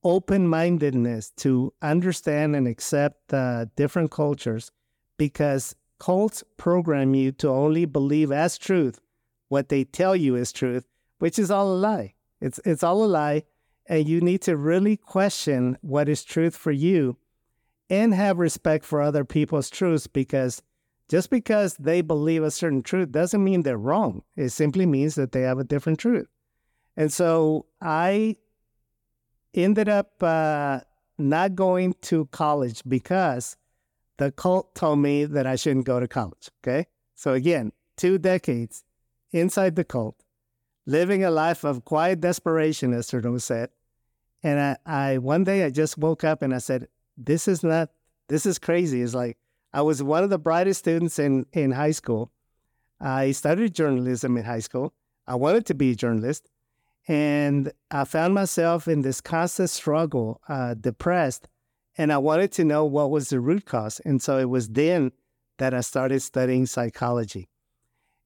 open 0.03 0.49
mindedness 0.49 1.31
to 1.37 1.73
understand 1.83 2.57
and 2.57 2.67
accept 2.67 3.33
uh, 3.33 3.67
different 3.77 4.11
cultures 4.11 4.73
because 5.17 5.77
cults 6.03 6.43
program 6.57 7.15
you 7.15 7.31
to 7.31 7.49
only 7.49 7.85
believe 7.85 8.33
as 8.33 8.59
truth 8.59 8.99
what 9.49 9.69
they 9.69 9.85
tell 9.85 10.17
you 10.17 10.35
is 10.35 10.53
truth, 10.53 10.85
which 11.21 11.39
is 11.39 11.49
all 11.49 11.73
a 11.73 11.79
lie. 11.79 12.13
It's, 12.41 12.59
it's 12.65 12.83
all 12.83 13.05
a 13.05 13.07
lie. 13.07 13.45
And 13.87 14.09
you 14.09 14.21
need 14.21 14.43
to 14.43 14.57
really 14.57 14.97
question 14.97 15.79
what 15.81 16.09
is 16.09 16.25
truth 16.25 16.57
for 16.57 16.73
you 16.73 17.19
and 17.89 18.13
have 18.15 18.39
respect 18.41 18.85
for 18.85 19.01
other 19.01 19.25
people's 19.25 19.71
truths 19.71 20.09
because 20.09 20.61
just 21.09 21.31
because 21.31 21.77
they 21.77 22.01
believe 22.01 22.43
a 22.43 22.51
certain 22.51 22.83
truth 22.83 23.13
doesn't 23.13 23.45
mean 23.45 23.63
they're 23.63 23.79
wrong. 23.79 24.25
It 24.35 24.49
simply 24.49 24.87
means 24.87 25.15
that 25.15 25.31
they 25.31 25.43
have 25.43 25.61
a 25.61 25.65
different 25.65 26.01
truth. 26.01 26.27
And 26.97 27.13
so 27.13 27.67
I 27.81 28.39
ended 29.55 29.89
up 29.89 30.21
uh, 30.21 30.81
not 31.17 31.55
going 31.55 31.95
to 32.03 32.27
college 32.33 32.83
because 32.89 33.57
the 34.19 34.33
cult 34.33 34.75
told 34.75 34.99
me 34.99 35.25
that 35.25 35.47
I 35.47 35.57
shouldn't 35.57 35.87
go 35.87 36.01
to 36.01 36.09
college. 36.09 36.51
Okay. 36.63 36.87
So 37.15 37.33
again, 37.33 37.73
two 37.97 38.19
decades 38.19 38.85
inside 39.31 39.77
the 39.77 39.85
cult, 39.85 40.23
living 40.87 41.25
a 41.25 41.31
life 41.31 41.65
of 41.65 41.85
quiet 41.85 42.21
desperation, 42.21 42.93
as 42.93 43.09
Trudeau 43.09 43.39
said. 43.39 43.71
And 44.43 44.79
I, 44.87 45.13
I 45.13 45.19
one 45.19 45.45
day 45.45 45.65
I 45.65 45.71
just 45.71 45.99
woke 45.99 46.25
up 46.25 46.43
and 46.43 46.55
I 46.55 46.59
said, 46.59 46.89
This 47.17 47.47
is 47.47 47.63
not 47.63 47.91
this 48.29 48.47
is 48.47 48.59
crazy. 48.59 49.03
It's 49.03 49.15
like 49.15 49.39
I 49.73 49.83
was 49.83 50.03
one 50.03 50.25
of 50.25 50.31
the 50.31 50.39
brightest 50.39 50.81
students 50.81 51.19
in, 51.19 51.47
in 51.53 51.73
high 51.73 51.91
school. 51.91 52.31
I 53.01 53.33
studied 53.33 53.75
journalism 53.75 54.37
in 54.37 54.45
high 54.45 54.61
school. 54.61 54.95
I 55.27 55.35
wanted 55.35 55.67
to 55.67 55.75
be 55.75 55.93
a 55.93 55.95
journalist. 55.95 56.49
And 57.09 57.73
I 57.91 58.05
found 58.05 58.35
myself 58.35 58.87
in 58.87 59.03
this 59.03 59.21
constant 59.21 59.71
struggle, 59.71 60.41
uh, 60.49 60.75
depressed, 60.75 61.49
and 61.97 62.13
I 62.13 62.19
wanted 62.19 62.53
to 62.53 62.65
know 62.65 62.85
what 62.85 63.11
was 63.11 63.29
the 63.29 63.41
root 63.41 63.65
cause. 63.65 64.01
And 64.05 64.23
so 64.23 64.39
it 64.39 64.49
was 64.49 64.69
then 64.69 65.13
that 65.59 65.75
I 65.75 65.81
started 65.81 66.21
studying 66.21 66.67
psychology. 66.67 67.49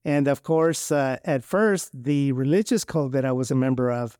And 0.05 0.29
of 0.29 0.42
course, 0.42 0.92
uh, 0.92 1.18
at 1.24 1.42
first, 1.42 1.90
the 1.92 2.33
religious 2.33 2.85
cult 2.85 3.12
that 3.12 3.24
I 3.24 3.33
was 3.33 3.50
a 3.50 3.57
member 3.57 3.90
of 3.90 4.18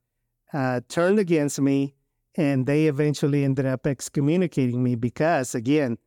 uh, 0.53 0.81
turned 0.89 1.19
against 1.19 1.61
me, 1.61 1.95
and 2.37 2.67
they 2.67 2.87
eventually 2.87 3.45
ended 3.45 3.67
up 3.67 3.87
excommunicating 3.87 4.83
me 4.83 4.97
because, 4.97 5.55
again, 5.55 5.99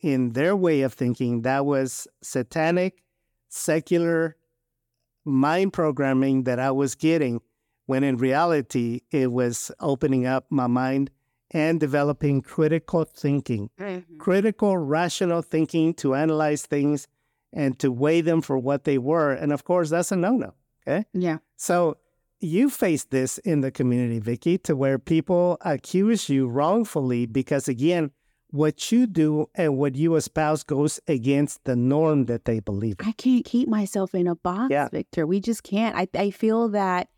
in 0.00 0.32
their 0.32 0.56
way 0.56 0.82
of 0.82 0.94
thinking, 0.94 1.42
that 1.42 1.64
was 1.64 2.08
satanic, 2.22 3.04
secular 3.48 4.36
mind 5.24 5.72
programming 5.72 6.44
that 6.44 6.58
I 6.58 6.70
was 6.70 6.94
getting 6.94 7.40
when 7.86 8.04
in 8.04 8.16
reality, 8.16 9.00
it 9.10 9.32
was 9.32 9.72
opening 9.80 10.24
up 10.24 10.46
my 10.48 10.68
mind 10.68 11.10
and 11.50 11.80
developing 11.80 12.42
critical 12.42 13.04
thinking, 13.04 13.70
mm-hmm. 13.78 14.18
critical, 14.18 14.78
rational 14.78 15.42
thinking 15.42 15.94
to 15.94 16.14
analyze 16.14 16.66
things 16.66 17.08
and 17.52 17.78
to 17.78 17.90
weigh 17.90 18.20
them 18.20 18.40
for 18.40 18.58
what 18.58 18.84
they 18.84 18.98
were. 18.98 19.32
And 19.32 19.52
of 19.52 19.64
course, 19.64 19.90
that's 19.90 20.12
a 20.12 20.16
no 20.16 20.36
no. 20.36 20.54
Okay. 20.86 21.04
Yeah. 21.12 21.38
So 21.56 21.96
you 22.40 22.70
face 22.70 23.04
this 23.04 23.38
in 23.38 23.60
the 23.60 23.70
community, 23.70 24.18
Vicky, 24.18 24.58
to 24.58 24.74
where 24.74 24.98
people 24.98 25.58
accuse 25.60 26.28
you 26.28 26.48
wrongfully 26.48 27.26
because, 27.26 27.68
again, 27.68 28.12
what 28.50 28.90
you 28.90 29.06
do 29.06 29.48
and 29.54 29.76
what 29.76 29.94
you 29.94 30.16
espouse 30.16 30.62
goes 30.62 30.98
against 31.06 31.64
the 31.64 31.76
norm 31.76 32.26
that 32.26 32.46
they 32.46 32.60
believe. 32.60 32.96
I 33.00 33.12
can't 33.12 33.44
keep 33.44 33.68
myself 33.68 34.14
in 34.14 34.26
a 34.26 34.34
box, 34.34 34.70
yeah. 34.70 34.88
Victor. 34.88 35.26
We 35.26 35.40
just 35.40 35.62
can't. 35.62 35.94
I, 35.96 36.08
I 36.14 36.30
feel 36.30 36.68
that 36.70 37.08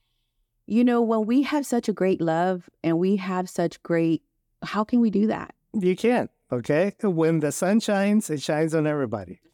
you 0.66 0.84
know, 0.84 1.02
when 1.02 1.26
we 1.26 1.42
have 1.42 1.66
such 1.66 1.88
a 1.88 1.92
great 1.92 2.20
love 2.20 2.68
and 2.82 2.98
we 2.98 3.16
have 3.16 3.48
such 3.48 3.82
great, 3.82 4.22
how 4.62 4.84
can 4.84 5.00
we 5.00 5.10
do 5.10 5.26
that? 5.26 5.54
You 5.78 5.96
can't. 5.96 6.30
Okay. 6.50 6.92
When 7.02 7.40
the 7.40 7.52
sun 7.52 7.80
shines, 7.80 8.30
it 8.30 8.42
shines 8.42 8.74
on 8.74 8.86
everybody. 8.86 9.40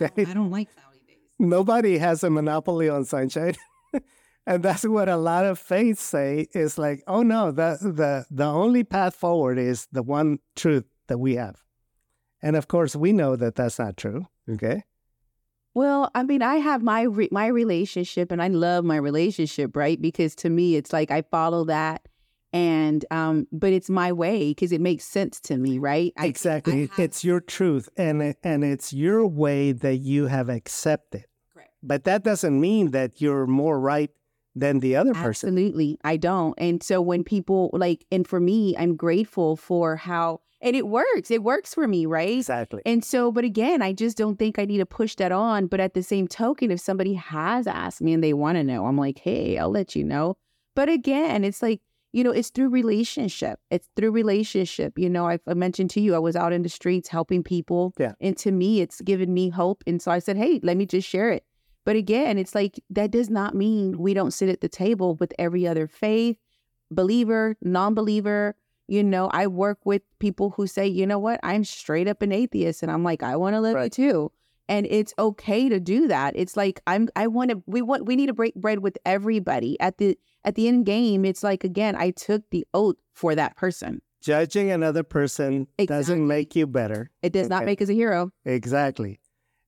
Okay. 0.00 0.24
I 0.24 0.32
don't 0.32 0.50
like 0.50 0.74
cloudy 0.74 1.00
days. 1.06 1.18
Nobody 1.38 1.98
has 1.98 2.24
a 2.24 2.30
monopoly 2.30 2.88
on 2.88 3.04
sunshine. 3.04 3.54
and 4.46 4.62
that's 4.62 4.84
what 4.84 5.10
a 5.10 5.18
lot 5.18 5.44
of 5.44 5.58
faiths 5.58 6.02
say 6.02 6.46
is 6.54 6.78
like, 6.78 7.02
oh 7.06 7.22
no, 7.22 7.50
the, 7.50 7.76
the, 7.82 8.24
the 8.30 8.46
only 8.46 8.82
path 8.82 9.14
forward 9.14 9.58
is 9.58 9.88
the 9.92 10.02
one 10.02 10.38
truth 10.56 10.84
that 11.08 11.18
we 11.18 11.34
have. 11.34 11.56
And 12.40 12.56
of 12.56 12.68
course, 12.68 12.96
we 12.96 13.12
know 13.12 13.36
that 13.36 13.56
that's 13.56 13.78
not 13.78 13.98
true. 13.98 14.26
Okay. 14.48 14.84
Well, 15.74 16.10
I 16.14 16.24
mean, 16.24 16.42
I 16.42 16.56
have 16.56 16.82
my 16.82 17.02
re- 17.02 17.28
my 17.30 17.46
relationship, 17.46 18.32
and 18.32 18.42
I 18.42 18.48
love 18.48 18.84
my 18.84 18.96
relationship, 18.96 19.76
right? 19.76 20.00
Because 20.00 20.34
to 20.36 20.50
me, 20.50 20.76
it's 20.76 20.92
like 20.92 21.10
I 21.10 21.22
follow 21.22 21.64
that, 21.66 22.08
and 22.52 23.04
um, 23.10 23.46
but 23.52 23.72
it's 23.72 23.88
my 23.88 24.10
way 24.12 24.50
because 24.50 24.72
it 24.72 24.80
makes 24.80 25.04
sense 25.04 25.40
to 25.42 25.56
me, 25.56 25.78
right? 25.78 26.12
I, 26.16 26.26
exactly, 26.26 26.74
I 26.74 26.80
have... 26.80 26.98
it's 26.98 27.24
your 27.24 27.40
truth, 27.40 27.88
and 27.96 28.34
and 28.42 28.64
it's 28.64 28.92
your 28.92 29.26
way 29.26 29.72
that 29.72 29.96
you 29.96 30.26
have 30.26 30.48
accepted. 30.48 31.26
Correct. 31.54 31.70
But 31.82 32.04
that 32.04 32.24
doesn't 32.24 32.60
mean 32.60 32.90
that 32.90 33.20
you're 33.20 33.46
more 33.46 33.78
right 33.78 34.10
than 34.56 34.80
the 34.80 34.96
other 34.96 35.14
person. 35.14 35.50
Absolutely, 35.50 35.98
I 36.02 36.16
don't. 36.16 36.54
And 36.58 36.82
so 36.82 37.00
when 37.00 37.22
people 37.22 37.70
like, 37.72 38.04
and 38.10 38.26
for 38.26 38.40
me, 38.40 38.74
I'm 38.76 38.96
grateful 38.96 39.56
for 39.56 39.94
how 39.94 40.40
and 40.60 40.76
it 40.76 40.86
works. 40.86 41.30
It 41.30 41.42
works 41.42 41.74
for 41.74 41.88
me, 41.88 42.06
right? 42.06 42.36
Exactly. 42.36 42.82
And 42.84 43.04
so, 43.04 43.32
but 43.32 43.44
again, 43.44 43.82
I 43.82 43.92
just 43.92 44.16
don't 44.16 44.38
think 44.38 44.58
I 44.58 44.64
need 44.64 44.78
to 44.78 44.86
push 44.86 45.14
that 45.16 45.32
on. 45.32 45.66
But 45.66 45.80
at 45.80 45.94
the 45.94 46.02
same 46.02 46.28
token, 46.28 46.70
if 46.70 46.80
somebody 46.80 47.14
has 47.14 47.66
asked 47.66 48.02
me 48.02 48.12
and 48.12 48.22
they 48.22 48.34
want 48.34 48.56
to 48.56 48.64
know, 48.64 48.86
I'm 48.86 48.98
like, 48.98 49.18
hey, 49.18 49.58
I'll 49.58 49.70
let 49.70 49.96
you 49.96 50.04
know. 50.04 50.36
But 50.76 50.88
again, 50.88 51.44
it's 51.44 51.62
like, 51.62 51.80
you 52.12 52.24
know, 52.24 52.30
it's 52.30 52.50
through 52.50 52.70
relationship. 52.70 53.60
It's 53.70 53.88
through 53.96 54.10
relationship. 54.10 54.98
You 54.98 55.08
know, 55.08 55.26
I've, 55.26 55.40
I 55.46 55.54
mentioned 55.54 55.90
to 55.90 56.00
you, 56.00 56.14
I 56.14 56.18
was 56.18 56.36
out 56.36 56.52
in 56.52 56.62
the 56.62 56.68
streets 56.68 57.08
helping 57.08 57.42
people. 57.42 57.94
Yeah. 57.98 58.12
And 58.20 58.36
to 58.38 58.50
me, 58.50 58.80
it's 58.80 59.00
given 59.00 59.32
me 59.32 59.48
hope. 59.48 59.84
And 59.86 60.02
so 60.02 60.10
I 60.10 60.18
said, 60.18 60.36
hey, 60.36 60.60
let 60.62 60.76
me 60.76 60.86
just 60.86 61.08
share 61.08 61.30
it. 61.30 61.44
But 61.86 61.96
again, 61.96 62.36
it's 62.36 62.54
like 62.54 62.78
that 62.90 63.10
does 63.10 63.30
not 63.30 63.54
mean 63.54 63.98
we 63.98 64.12
don't 64.12 64.32
sit 64.32 64.48
at 64.48 64.60
the 64.60 64.68
table 64.68 65.14
with 65.16 65.32
every 65.38 65.66
other 65.66 65.86
faith, 65.86 66.36
believer, 66.90 67.56
non 67.62 67.94
believer, 67.94 68.54
you 68.90 69.04
know, 69.04 69.28
I 69.32 69.46
work 69.46 69.78
with 69.84 70.02
people 70.18 70.50
who 70.50 70.66
say, 70.66 70.86
you 70.88 71.06
know 71.06 71.18
what, 71.18 71.38
I'm 71.44 71.62
straight 71.62 72.08
up 72.08 72.22
an 72.22 72.32
atheist. 72.32 72.82
And 72.82 72.90
I'm 72.90 73.04
like, 73.04 73.22
I 73.22 73.36
want 73.36 73.54
to 73.54 73.60
live 73.60 73.76
right. 73.76 73.86
it 73.86 73.92
too. 73.92 74.32
And 74.68 74.84
it's 74.90 75.14
okay 75.16 75.68
to 75.68 75.78
do 75.78 76.08
that. 76.08 76.34
It's 76.36 76.56
like 76.56 76.80
I'm 76.86 77.08
I 77.16 77.28
want 77.28 77.50
to 77.50 77.62
we 77.66 77.82
want 77.82 78.06
we 78.06 78.16
need 78.16 78.26
to 78.26 78.32
break 78.32 78.54
bread 78.56 78.80
with 78.80 78.98
everybody. 79.04 79.78
At 79.80 79.98
the 79.98 80.18
at 80.44 80.56
the 80.56 80.68
end 80.68 80.86
game, 80.86 81.24
it's 81.24 81.42
like 81.42 81.64
again, 81.64 81.96
I 81.96 82.10
took 82.10 82.48
the 82.50 82.66
oath 82.74 82.96
for 83.12 83.34
that 83.34 83.56
person. 83.56 84.00
Judging 84.20 84.70
another 84.70 85.02
person 85.02 85.66
exactly. 85.78 85.86
doesn't 85.86 86.26
make 86.26 86.54
you 86.54 86.66
better. 86.66 87.10
It 87.22 87.32
does 87.32 87.46
okay. 87.46 87.54
not 87.54 87.64
make 87.64 87.80
us 87.80 87.88
a 87.88 87.94
hero. 87.94 88.30
Exactly. 88.44 89.20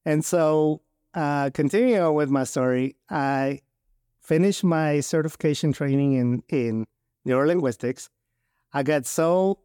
And 0.05 0.23
so 0.23 0.81
uh 1.13 1.49
continuing 1.53 2.01
on 2.01 2.13
with 2.13 2.29
my 2.29 2.43
story, 2.43 2.95
I 3.09 3.61
finished 4.21 4.63
my 4.63 4.99
certification 5.01 5.71
training 5.73 6.13
in 6.13 6.43
in 6.49 6.85
neurolinguistics 7.25 8.09
I 8.73 8.83
got 8.83 9.05
so 9.05 9.59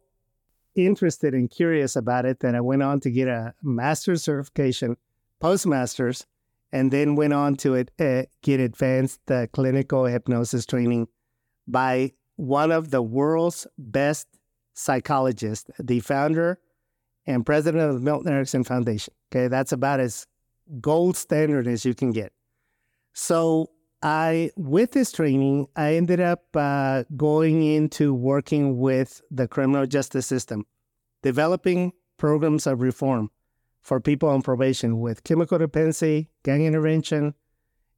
interested 0.75 1.33
and 1.33 1.49
curious 1.49 1.95
about 1.95 2.25
it 2.25 2.39
that 2.41 2.55
I 2.55 2.61
went 2.61 2.83
on 2.83 2.99
to 3.01 3.11
get 3.11 3.27
a 3.27 3.53
master's 3.63 4.23
certification, 4.23 4.97
postmaster's, 5.39 6.25
and 6.71 6.91
then 6.91 7.15
went 7.15 7.33
on 7.33 7.55
to 7.55 7.73
it, 7.73 7.91
uh, 7.99 8.23
get 8.43 8.59
advanced 8.59 9.19
uh, 9.31 9.47
clinical 9.51 10.05
hypnosis 10.05 10.65
training 10.65 11.07
by 11.67 12.13
one 12.35 12.71
of 12.71 12.91
the 12.91 13.01
world's 13.01 13.65
best 13.77 14.27
psychologists, 14.73 15.69
the 15.79 15.99
founder 15.99 16.59
and 17.25 17.45
president 17.45 17.83
of 17.83 17.95
the 17.95 17.99
Milton 17.99 18.31
Erickson 18.31 18.63
Foundation. 18.63 19.13
Okay, 19.31 19.47
that's 19.47 19.71
about 19.71 19.99
as 19.99 20.27
gold 20.79 21.17
standard 21.17 21.67
as 21.67 21.83
you 21.83 21.93
can 21.93 22.11
get. 22.11 22.31
So 23.13 23.71
I, 24.01 24.51
with 24.55 24.91
this 24.91 25.11
training, 25.11 25.67
I 25.75 25.95
ended 25.95 26.21
up 26.21 26.45
uh, 26.55 27.03
going 27.17 27.63
into 27.63 28.13
working 28.13 28.79
with 28.79 29.21
the 29.29 29.47
criminal 29.47 29.85
justice 29.85 30.25
system, 30.25 30.65
developing 31.21 31.91
programs 32.17 32.65
of 32.65 32.81
reform 32.81 33.29
for 33.81 33.99
people 33.99 34.29
on 34.29 34.41
probation 34.41 34.99
with 34.99 35.23
chemical 35.23 35.57
dependency, 35.57 36.29
gang 36.43 36.65
intervention, 36.65 37.33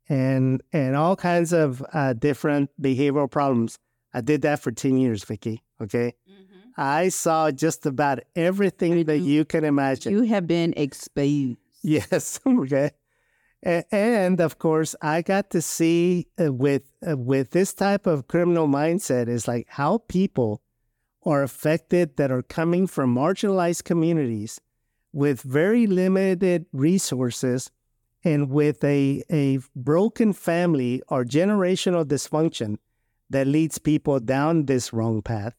and 0.09 0.61
and 0.73 0.95
all 0.95 1.15
kinds 1.15 1.53
of 1.53 1.83
uh, 1.93 2.13
different 2.13 2.69
behavioral 2.81 3.29
problems. 3.29 3.77
I 4.13 4.21
did 4.21 4.41
that 4.41 4.59
for 4.59 4.71
ten 4.71 4.97
years, 4.97 5.23
Vicky. 5.23 5.63
Okay, 5.81 6.15
mm-hmm. 6.29 6.69
I 6.77 7.09
saw 7.09 7.51
just 7.51 7.85
about 7.85 8.19
everything 8.35 9.05
that 9.05 9.19
you 9.19 9.45
can 9.45 9.63
imagine. 9.63 10.13
You 10.13 10.23
have 10.23 10.47
been 10.47 10.73
exposed. 10.75 11.57
Yes. 11.83 12.39
okay. 12.47 12.91
And 13.63 14.41
of 14.41 14.57
course, 14.57 14.95
I 15.01 15.21
got 15.21 15.51
to 15.51 15.61
see 15.61 16.27
uh, 16.39 16.51
with 16.51 16.91
uh, 17.07 17.15
with 17.15 17.51
this 17.51 17.73
type 17.73 18.07
of 18.07 18.27
criminal 18.27 18.67
mindset 18.67 19.27
is 19.27 19.47
like 19.47 19.67
how 19.69 19.99
people 20.07 20.63
are 21.23 21.43
affected 21.43 22.17
that 22.17 22.31
are 22.31 22.41
coming 22.41 22.87
from 22.87 23.13
marginalized 23.13 23.83
communities 23.83 24.59
with 25.13 25.41
very 25.41 25.85
limited 25.85 26.65
resources 26.73 27.69
and 28.23 28.49
with 28.49 28.83
a, 28.83 29.23
a 29.31 29.59
broken 29.75 30.33
family 30.33 31.01
or 31.09 31.23
generational 31.23 32.05
dysfunction 32.05 32.77
that 33.29 33.47
leads 33.47 33.77
people 33.77 34.19
down 34.19 34.65
this 34.65 34.91
wrong 34.91 35.21
path. 35.21 35.55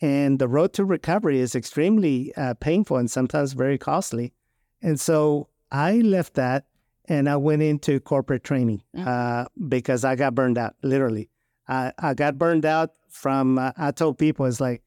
And 0.00 0.38
the 0.38 0.48
road 0.48 0.72
to 0.74 0.84
recovery 0.84 1.40
is 1.40 1.54
extremely 1.54 2.34
uh, 2.36 2.54
painful 2.54 2.96
and 2.96 3.10
sometimes 3.10 3.52
very 3.52 3.78
costly. 3.78 4.32
And 4.80 4.98
so 5.00 5.48
I 5.70 5.98
left 5.98 6.34
that 6.34 6.66
and 7.08 7.28
I 7.28 7.36
went 7.36 7.62
into 7.62 7.98
corporate 8.00 8.44
training 8.44 8.82
Mm-hmm. 8.94 9.08
uh, 9.08 9.44
because 9.68 10.04
I 10.04 10.14
got 10.14 10.34
burned 10.34 10.58
out, 10.58 10.74
literally. 10.82 11.30
I, 11.66 11.92
I 11.98 12.14
got 12.14 12.38
burned 12.38 12.64
out 12.64 12.90
from, 13.08 13.58
uh, 13.58 13.72
I 13.76 13.90
told 13.90 14.18
people, 14.18 14.46
it's 14.46 14.60
like 14.60 14.82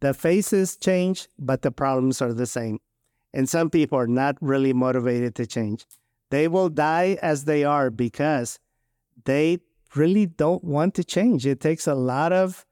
the 0.00 0.14
faces 0.14 0.76
change, 0.76 1.28
but 1.38 1.62
the 1.62 1.70
problems 1.70 2.20
are 2.20 2.32
the 2.32 2.46
same. 2.46 2.78
And 3.32 3.48
some 3.48 3.70
people 3.70 3.98
are 3.98 4.06
not 4.06 4.36
really 4.40 4.72
motivated 4.72 5.34
to 5.36 5.46
change. 5.46 5.86
They 6.30 6.48
will 6.48 6.68
die 6.68 7.18
as 7.22 7.44
they 7.44 7.64
are 7.64 7.90
because 7.90 8.58
they 9.24 9.58
really 9.94 10.26
don't 10.26 10.62
want 10.64 10.94
to 10.94 11.04
change. 11.04 11.46
It 11.46 11.60
takes 11.60 11.86
a 11.86 11.94
lot 11.94 12.32
of 12.32 12.64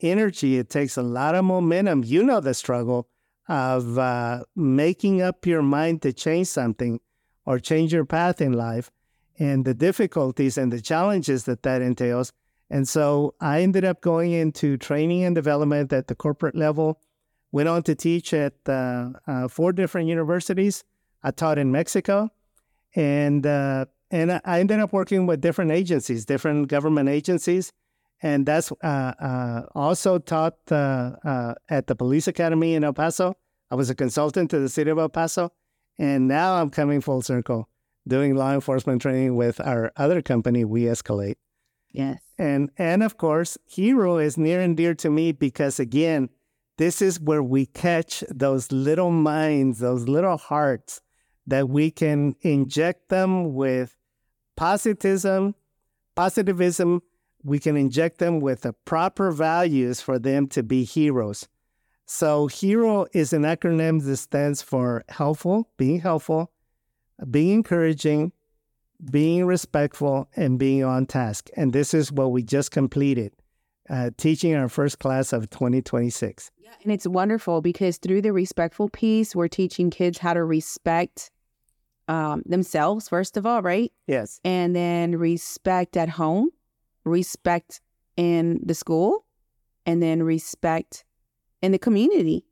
energy, 0.00 0.58
it 0.58 0.68
takes 0.68 0.96
a 0.96 1.02
lot 1.02 1.34
of 1.34 1.44
momentum. 1.44 2.04
You 2.04 2.22
know 2.22 2.40
the 2.40 2.54
struggle 2.54 3.08
of 3.48 3.98
uh, 3.98 4.44
making 4.54 5.22
up 5.22 5.46
your 5.46 5.62
mind 5.62 6.02
to 6.02 6.12
change 6.12 6.48
something 6.48 7.00
or 7.46 7.58
change 7.58 7.92
your 7.92 8.04
path 8.04 8.40
in 8.40 8.52
life 8.52 8.90
and 9.38 9.64
the 9.64 9.74
difficulties 9.74 10.58
and 10.58 10.72
the 10.72 10.80
challenges 10.80 11.44
that 11.44 11.62
that 11.62 11.82
entails. 11.82 12.32
And 12.68 12.88
so 12.88 13.34
I 13.40 13.60
ended 13.62 13.84
up 13.84 14.00
going 14.00 14.32
into 14.32 14.76
training 14.76 15.22
and 15.22 15.34
development 15.34 15.92
at 15.92 16.08
the 16.08 16.14
corporate 16.14 16.56
level, 16.56 17.00
went 17.52 17.68
on 17.68 17.82
to 17.84 17.94
teach 17.94 18.34
at 18.34 18.54
uh, 18.68 19.10
uh, 19.26 19.48
four 19.48 19.72
different 19.72 20.08
universities. 20.08 20.82
I 21.22 21.30
taught 21.30 21.58
in 21.58 21.70
Mexico, 21.70 22.30
and 22.94 23.46
uh, 23.46 23.86
and 24.10 24.32
I- 24.32 24.58
ended 24.58 24.80
up 24.80 24.92
working 24.92 25.26
with 25.26 25.40
different 25.40 25.70
agencies, 25.70 26.24
different 26.24 26.68
government 26.68 27.08
agencies, 27.08 27.72
and 28.20 28.46
that's 28.46 28.72
uh, 28.82 28.86
uh, 28.86 29.62
also 29.74 30.18
taught 30.18 30.56
uh, 30.70 31.54
at 31.68 31.86
the 31.86 31.94
police 31.94 32.26
academy 32.26 32.74
in 32.74 32.82
El 32.84 32.92
Paso. 32.92 33.36
I 33.70 33.74
was 33.74 33.90
a 33.90 33.94
consultant 33.94 34.50
to 34.50 34.58
the 34.58 34.68
city 34.68 34.90
of 34.90 34.98
El 34.98 35.08
Paso, 35.08 35.52
and 35.98 36.28
now 36.28 36.54
I'm 36.54 36.70
coming 36.70 37.00
full 37.00 37.22
circle, 37.22 37.68
doing 38.06 38.34
law 38.34 38.52
enforcement 38.52 39.02
training 39.02 39.36
with 39.36 39.60
our 39.60 39.92
other 39.96 40.22
company, 40.22 40.64
We 40.64 40.82
Escalate. 40.82 41.36
Yes. 41.90 42.20
And 42.38 42.70
and 42.76 43.02
of 43.02 43.16
course, 43.16 43.56
Hero 43.64 44.18
is 44.18 44.36
near 44.36 44.60
and 44.60 44.76
dear 44.76 44.94
to 44.96 45.10
me 45.10 45.32
because 45.32 45.80
again, 45.80 46.28
this 46.76 47.00
is 47.00 47.18
where 47.18 47.42
we 47.42 47.64
catch 47.64 48.22
those 48.28 48.70
little 48.70 49.10
minds, 49.10 49.78
those 49.78 50.06
little 50.06 50.36
hearts 50.36 51.00
that 51.46 51.68
we 51.70 51.90
can 51.90 52.36
inject 52.42 53.08
them 53.08 53.54
with 53.54 53.96
positivism, 54.56 55.54
positivism. 56.14 57.02
We 57.42 57.58
can 57.60 57.76
inject 57.76 58.18
them 58.18 58.40
with 58.40 58.62
the 58.62 58.72
proper 58.72 59.30
values 59.30 60.00
for 60.00 60.18
them 60.18 60.48
to 60.48 60.62
be 60.62 60.84
heroes. 60.84 61.48
So, 62.06 62.46
HERO 62.46 63.06
is 63.12 63.32
an 63.32 63.42
acronym 63.42 64.04
that 64.04 64.16
stands 64.16 64.62
for 64.62 65.04
helpful, 65.08 65.68
being 65.76 65.98
helpful, 65.98 66.52
being 67.30 67.50
encouraging, 67.50 68.32
being 69.10 69.44
respectful, 69.44 70.28
and 70.36 70.56
being 70.56 70.84
on 70.84 71.06
task. 71.06 71.50
And 71.56 71.72
this 71.72 71.92
is 71.92 72.12
what 72.12 72.30
we 72.30 72.44
just 72.44 72.70
completed, 72.70 73.32
uh, 73.90 74.10
teaching 74.16 74.54
our 74.54 74.68
first 74.68 75.00
class 75.00 75.32
of 75.32 75.50
2026. 75.50 76.52
Yeah, 76.58 76.70
and 76.84 76.92
it's 76.92 77.08
wonderful 77.08 77.60
because 77.60 77.98
through 77.98 78.22
the 78.22 78.32
respectful 78.32 78.88
piece, 78.88 79.34
we're 79.34 79.48
teaching 79.48 79.90
kids 79.90 80.18
how 80.18 80.34
to 80.34 80.44
respect 80.44 81.32
um, 82.06 82.44
themselves, 82.46 83.08
first 83.08 83.36
of 83.36 83.46
all, 83.46 83.62
right? 83.62 83.92
Yes. 84.06 84.40
And 84.44 84.76
then 84.76 85.16
respect 85.16 85.96
at 85.96 86.08
home, 86.08 86.50
respect 87.04 87.80
in 88.16 88.60
the 88.64 88.74
school, 88.74 89.24
and 89.84 90.00
then 90.00 90.22
respect 90.22 91.04
in 91.62 91.72
the 91.72 91.78
community. 91.78 92.44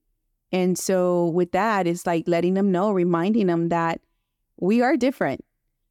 And 0.53 0.79
so, 0.79 1.27
with 1.31 1.53
that, 1.53 1.87
it's 1.87 2.07
like 2.07 2.29
letting 2.29 2.55
them 2.55 2.71
know, 2.71 2.93
reminding 2.93 3.49
them 3.49 3.71
that 3.71 4.01
we 4.59 4.83
are 4.83 4.97
different, 4.97 5.45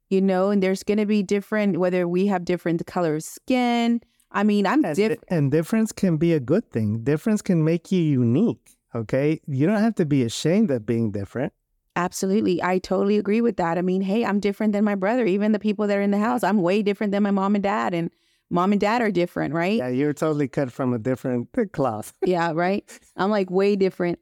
you 0.08 0.20
know, 0.20 0.50
and 0.50 0.62
there's 0.62 0.82
going 0.82 0.98
to 0.98 1.06
be 1.06 1.22
different, 1.22 1.78
whether 1.78 2.08
we 2.08 2.26
have 2.28 2.44
different 2.44 2.84
color 2.86 3.16
of 3.16 3.22
skin. 3.22 4.00
I 4.30 4.42
mean, 4.42 4.66
I'm 4.66 4.82
different. 4.82 5.22
and 5.28 5.50
difference 5.50 5.92
can 5.92 6.16
be 6.16 6.32
a 6.32 6.40
good 6.40 6.70
thing. 6.70 7.04
Difference 7.04 7.42
can 7.42 7.62
make 7.64 7.92
you 7.92 8.02
unique. 8.02 8.76
Okay. 8.94 9.40
You 9.46 9.66
don't 9.66 9.80
have 9.80 9.94
to 9.96 10.06
be 10.06 10.22
ashamed 10.22 10.70
of 10.70 10.86
being 10.86 11.10
different. 11.10 11.52
Absolutely. 11.96 12.62
I 12.62 12.78
totally 12.78 13.18
agree 13.18 13.40
with 13.40 13.56
that. 13.56 13.78
I 13.78 13.82
mean, 13.82 14.02
hey, 14.02 14.24
I'm 14.24 14.40
different 14.40 14.72
than 14.72 14.84
my 14.84 14.94
brother. 14.96 15.24
Even 15.26 15.52
the 15.52 15.58
people 15.58 15.86
that 15.86 15.96
are 15.96 16.02
in 16.02 16.10
the 16.10 16.18
house, 16.18 16.42
I'm 16.42 16.60
way 16.62 16.82
different 16.82 17.12
than 17.12 17.22
my 17.22 17.30
mom 17.30 17.54
and 17.54 17.62
dad. 17.62 17.94
And 17.94 18.10
mom 18.54 18.72
and 18.72 18.80
dad 18.80 19.02
are 19.02 19.10
different, 19.10 19.52
right? 19.52 19.78
Yeah, 19.78 19.88
you're 19.88 20.14
totally 20.14 20.48
cut 20.48 20.72
from 20.72 20.94
a 20.94 20.98
different 20.98 21.48
cloth. 21.72 22.12
Yeah, 22.24 22.52
right. 22.54 22.84
I'm 23.16 23.30
like 23.30 23.50
way 23.50 23.76
different. 23.76 24.18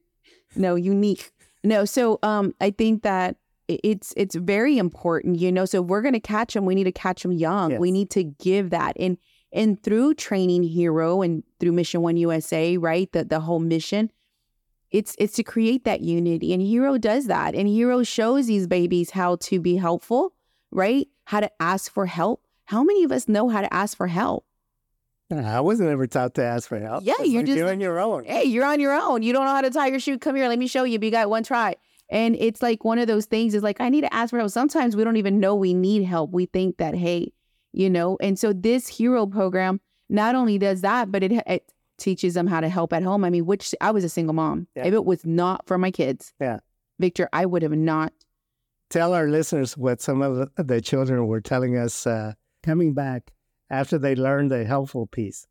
No, 0.57 0.75
unique. 0.75 1.31
No, 1.62 1.85
so 1.85 2.18
um 2.23 2.55
I 2.61 2.71
think 2.71 3.03
that 3.03 3.37
it's 3.68 4.12
it's 4.16 4.35
very 4.35 4.79
important, 4.79 5.38
you 5.38 5.53
know. 5.53 5.64
So 5.64 5.83
if 5.83 5.88
we're 5.88 6.03
going 6.03 6.14
to 6.14 6.21
catch 6.21 6.55
them, 6.55 6.66
we 6.66 6.75
need 6.75 6.85
to 6.85 6.92
catch 6.92 7.23
them 7.23 7.33
young. 7.33 7.79
We 7.79 7.92
need 7.92 8.11
to 8.11 8.25
give 8.25 8.71
that. 8.71 8.97
And 8.99 9.18
and 9.53 9.81
through 9.83 10.14
training 10.14 10.62
hero 10.64 11.23
and 11.23 11.45
through 11.61 11.73
Mission 11.73 12.03
1 12.03 12.16
USA, 12.16 12.77
right? 12.77 13.11
The 13.12 13.25
the 13.25 13.40
whole 13.40 13.61
mission 13.61 14.11
it's 14.92 15.16
it's 15.18 15.35
to 15.35 15.42
create 15.42 15.85
that 15.85 16.03
unity 16.03 16.53
and 16.53 16.62
hero 16.62 16.99
does 16.99 17.27
that 17.27 17.55
and 17.55 17.66
hero 17.66 18.03
shows 18.03 18.47
these 18.47 18.66
babies 18.66 19.11
how 19.11 19.37
to 19.37 19.59
be 19.59 19.77
helpful 19.77 20.35
right 20.71 21.09
how 21.25 21.40
to 21.40 21.51
ask 21.61 21.90
for 21.90 22.07
help 22.07 22.47
how 22.66 22.83
many 22.83 23.05
of 23.05 23.12
us 23.12 23.29
know 23.29 23.48
how 23.48 23.61
to 23.61 23.72
ask 23.72 23.96
for 23.96 24.07
help? 24.07 24.44
I 25.31 25.61
wasn't 25.61 25.88
ever 25.88 26.07
taught 26.07 26.35
to 26.35 26.44
ask 26.44 26.68
for 26.68 26.79
help. 26.79 27.05
Yeah, 27.05 27.14
you're 27.22 27.40
like 27.40 27.46
just- 27.46 27.57
you're 27.59 27.70
on 27.70 27.81
your 27.81 27.98
own. 27.98 28.25
hey 28.25 28.44
you're 28.44 28.64
on 28.66 28.81
your 28.81 28.92
own. 28.92 29.22
You 29.22 29.33
don't 29.33 29.44
know 29.46 29.55
how 29.55 29.62
to 29.62 29.70
tie 29.70 29.87
your 29.87 29.98
shoe. 30.01 30.18
Come 30.18 30.37
here. 30.37 30.46
Let 30.48 30.59
me 30.59 30.66
show 30.66 30.85
you. 30.85 30.98
You 31.01 31.11
got 31.11 31.31
one 31.31 31.42
try. 31.42 31.77
And 32.11 32.37
it's 32.38 32.61
like 32.61 32.85
one 32.85 32.98
of 32.98 33.07
those 33.07 33.25
things. 33.25 33.55
Is 33.55 33.62
like 33.62 33.81
i 33.81 33.88
need 33.88 34.03
to 34.03 34.12
ask 34.12 34.31
for 34.31 34.38
help. 34.38 34.51
Sometimes 34.51 34.94
we 34.94 35.05
don't 35.05 35.16
even 35.16 35.40
know 35.40 35.55
we 35.55 35.72
need 35.72 36.05
help. 36.05 36.33
We 36.33 36.46
think 36.46 36.77
that 36.79 36.94
hey 36.94 37.33
you 37.72 37.88
know? 37.88 38.18
And 38.20 38.38
so 38.38 38.53
this 38.53 38.87
hero 38.87 39.25
program 39.27 39.81
not 40.11 40.35
only 40.35 40.59
does 40.59 40.83
that 40.83 41.11
but 41.11 41.22
it, 41.22 41.33
it 41.46 41.72
teaches 41.96 42.35
them 42.35 42.46
how 42.46 42.61
to 42.61 42.68
help 42.68 42.92
at 42.92 43.03
home. 43.03 43.25
I 43.25 43.31
mean 43.31 43.46
which 43.46 43.75
i 43.81 43.90
was 43.90 44.05
a 44.05 44.11
single 44.11 44.35
mom. 44.35 44.66
Yeah. 44.77 44.85
if 44.85 44.92
it 44.92 45.07
was 45.07 45.25
not 45.25 45.66
for 45.66 45.79
my 45.79 45.90
kids 45.90 46.35
Yeah. 46.38 46.59
victor 46.98 47.31
i 47.33 47.46
would 47.46 47.62
have 47.62 47.72
not 47.72 48.12
Tell 48.90 49.14
our 49.14 49.27
listeners 49.29 49.79
what 49.79 50.03
some 50.03 50.20
of 50.20 50.37
the- 50.57 50.62
the 50.62 50.83
children 50.83 51.27
were 51.27 51.40
telling 51.40 51.79
us 51.79 52.07
uh, 52.07 52.35
coming 52.62 52.94
back 52.94 53.33
after 53.70 53.98
they 53.98 54.14
learned 54.14 54.51
the 54.51 54.64
helpful 54.64 55.07
piece. 55.07 55.46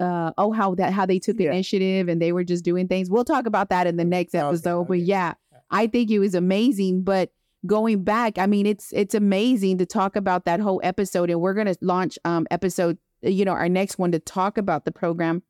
uh 0.00 0.30
oh 0.38 0.52
how 0.52 0.74
that 0.74 0.92
how 0.92 1.04
they 1.06 1.18
took 1.18 1.38
Yeah. 1.38 1.50
initiative 1.52 2.08
and 2.08 2.22
they 2.22 2.32
were 2.32 2.44
just 2.44 2.64
doing 2.64 2.86
things 2.88 3.10
we'll 3.10 3.24
talk 3.24 3.46
about 3.46 3.68
that 3.70 3.86
in 3.86 3.96
the 3.96 4.04
next 4.04 4.34
Okay, 4.34 4.46
episode 4.46 4.86
but 4.88 5.00
yeah 5.00 5.34
i 5.70 5.86
think 5.88 6.10
it 6.10 6.20
was 6.20 6.34
amazing 6.34 7.02
but 7.02 7.32
going 7.66 8.04
back 8.04 8.38
i 8.38 8.46
mean 8.46 8.64
it's 8.66 8.92
it's 8.92 9.14
amazing 9.14 9.78
to 9.78 9.86
talk 9.86 10.14
about 10.14 10.44
that 10.44 10.60
whole 10.60 10.80
episode 10.84 11.30
and 11.30 11.40
we're 11.40 11.54
going 11.54 11.66
to 11.66 11.76
launch 11.80 12.16
um 12.24 12.46
episode 12.52 12.96
you 13.22 13.44
know 13.44 13.52
our 13.52 13.68
next 13.68 13.98
one 13.98 14.12
to 14.12 14.20
talk 14.20 14.56
about 14.56 14.84
the 14.84 14.92
program 14.92 15.42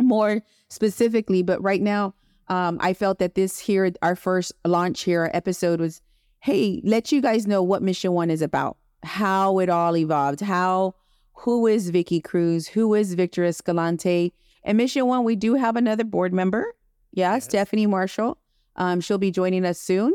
more 0.00 0.42
specifically 0.70 1.42
but 1.42 1.62
right 1.62 1.82
now 1.82 2.14
um 2.48 2.78
i 2.80 2.94
felt 2.94 3.18
that 3.18 3.34
this 3.34 3.58
here 3.58 3.92
our 4.00 4.16
first 4.16 4.52
launch 4.64 5.02
here 5.02 5.20
our 5.22 5.30
episode 5.34 5.78
was 5.80 6.00
hey 6.40 6.80
let 6.84 7.12
you 7.12 7.20
guys 7.20 7.46
know 7.46 7.62
what 7.62 7.82
mission 7.82 8.12
one 8.12 8.30
is 8.30 8.40
about 8.40 8.78
how 9.02 9.58
it 9.60 9.68
all 9.68 9.96
evolved 9.96 10.40
how 10.40 10.94
who 11.42 11.66
is 11.68 11.90
Vicky 11.90 12.20
Cruz? 12.20 12.66
Who 12.68 12.94
is 12.94 13.14
Victor 13.14 13.44
Escalante? 13.44 14.34
And 14.64 14.76
Mission 14.76 15.06
One, 15.06 15.22
we 15.22 15.36
do 15.36 15.54
have 15.54 15.76
another 15.76 16.02
board 16.04 16.32
member. 16.32 16.74
Yeah, 17.12 17.34
Yes. 17.34 17.44
Stephanie 17.44 17.86
Marshall. 17.86 18.38
Um, 18.74 19.00
she'll 19.00 19.18
be 19.18 19.30
joining 19.30 19.64
us 19.64 19.78
soon. 19.78 20.14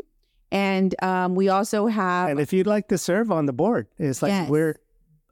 And 0.52 0.94
um, 1.02 1.34
we 1.34 1.48
also 1.48 1.86
have 1.86 2.28
And 2.28 2.38
if 2.40 2.52
you'd 2.52 2.66
like 2.66 2.88
to 2.88 2.98
serve 2.98 3.32
on 3.32 3.46
the 3.46 3.52
board, 3.54 3.86
it's 3.98 4.20
like 4.22 4.30
Yes. 4.30 4.50
we're, 4.50 4.76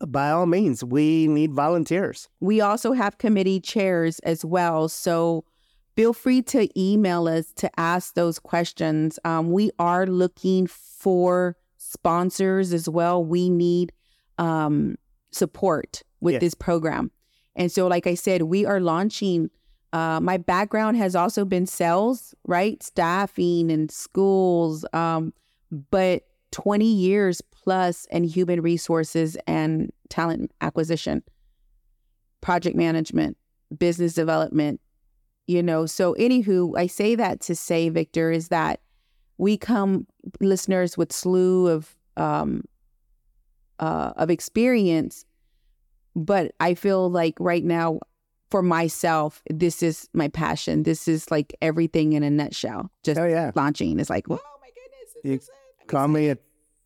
by 0.08 0.30
all 0.30 0.46
means, 0.46 0.82
we 0.82 1.28
need 1.28 1.52
volunteers. 1.52 2.28
we 2.40 2.60
also 2.62 2.92
have 2.92 3.18
committee 3.18 3.60
chairs 3.60 4.18
as 4.20 4.44
well. 4.46 4.88
So 4.88 5.44
feel 5.94 6.14
free 6.14 6.40
to 6.42 6.68
email 6.80 7.28
us 7.28 7.52
to 7.56 7.70
ask 7.78 8.14
those 8.14 8.38
questions. 8.38 9.18
Um, 9.26 9.50
we 9.52 9.70
are 9.78 10.06
looking 10.06 10.66
for 10.66 11.56
sponsors 11.92 12.72
as 12.72 12.88
well. 12.88 13.24
We 13.24 13.50
need 13.50 13.92
um, 14.38 14.96
support 15.30 16.02
with 16.20 16.34
Yes. 16.34 16.40
this 16.40 16.54
program. 16.54 17.10
And 17.54 17.70
so, 17.70 17.86
like 17.86 18.06
I 18.06 18.14
said, 18.14 18.42
we 18.42 18.64
are 18.64 18.80
launching. 18.80 19.50
Uh, 19.92 20.20
my 20.20 20.38
background 20.38 20.96
has 20.96 21.14
also 21.14 21.44
been 21.44 21.66
sales, 21.66 22.34
right? 22.46 22.82
Staffing 22.82 23.70
and 23.70 23.90
schools, 23.90 24.86
um, 24.94 25.34
but 25.90 26.22
20 26.52 26.86
years 26.86 27.42
plus 27.42 28.06
in 28.10 28.24
human 28.24 28.62
resources 28.62 29.36
and 29.46 29.92
talent 30.08 30.50
acquisition 30.60 31.22
project 32.40 32.76
management, 32.76 33.36
business 33.78 34.14
development, 34.14 34.80
you 35.46 35.62
know. 35.62 35.86
So, 35.86 36.14
anywho, 36.18 36.76
I 36.76 36.86
say 36.86 37.14
that 37.14 37.40
to 37.42 37.54
say, 37.54 37.88
Victor, 37.88 38.30
is 38.30 38.48
that 38.48 38.80
we 39.42 39.56
come 39.56 40.06
listeners 40.40 40.96
with 40.96 41.12
slew 41.12 41.66
of 41.66 41.96
um, 42.16 42.62
uh, 43.80 44.12
of 44.16 44.30
experience, 44.30 45.24
but 46.14 46.52
I 46.60 46.74
feel 46.74 47.10
like 47.10 47.34
right 47.40 47.64
now, 47.64 47.98
for 48.52 48.62
myself, 48.62 49.42
this 49.50 49.82
is 49.82 50.08
my 50.12 50.28
passion. 50.28 50.84
This 50.84 51.08
is 51.08 51.28
like 51.32 51.56
everything 51.60 52.12
in 52.12 52.22
a 52.22 52.30
nutshell. 52.30 52.92
Just 53.02 53.18
Oh 53.18 53.26
yeah. 53.26 53.50
launching. 53.56 53.98
It's 53.98 54.10
like, 54.10 54.26
oh 54.30 54.34
my 54.34 54.68
goodness. 54.68 55.16
You 55.24 55.32
is 55.32 55.48
it. 55.48 55.80
I'm 55.80 55.86
Call 55.88 56.06
me 56.06 56.30
at 56.30 56.38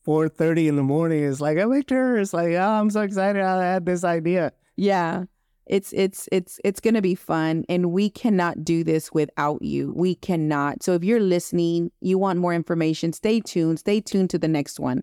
four 0.03 0.27
thirty 0.31 0.67
in 0.67 0.77
the 0.77 0.83
morning. 0.83 1.25
It's 1.25 1.43
like, 1.43 1.59
I 1.59 1.63
oh 1.65 1.69
Victor, 1.69 2.17
it's 2.17 2.33
like, 2.33 2.55
oh, 2.55 2.81
I'm 2.81 2.89
so 2.89 3.03
excited 3.03 3.43
I 3.43 3.73
had 3.75 3.85
this 3.85 4.03
idea. 4.03 4.53
Yeah. 4.77 5.25
It's 5.67 5.93
it's 5.93 6.29
it's 6.31 6.61
it's 6.65 6.81
going 6.81 6.95
to 6.95 7.03
be 7.03 7.17
fun 7.17 7.65
and 7.69 7.91
we 7.91 8.09
cannot 8.09 8.65
do 8.65 8.85
this 8.85 9.13
without 9.13 9.63
you. 9.63 9.93
We 9.97 10.15
cannot. 10.15 10.83
So 10.83 10.93
if 10.95 11.03
you're 11.03 11.21
listening, 11.21 11.91
you 12.01 12.19
want 12.19 12.39
more 12.39 12.55
information, 12.55 13.13
stay 13.13 13.41
tuned. 13.41 13.81
Stay 13.81 14.01
tuned 14.01 14.31
to 14.31 14.39
the 14.39 14.49
next 14.49 14.79
one. 14.79 15.03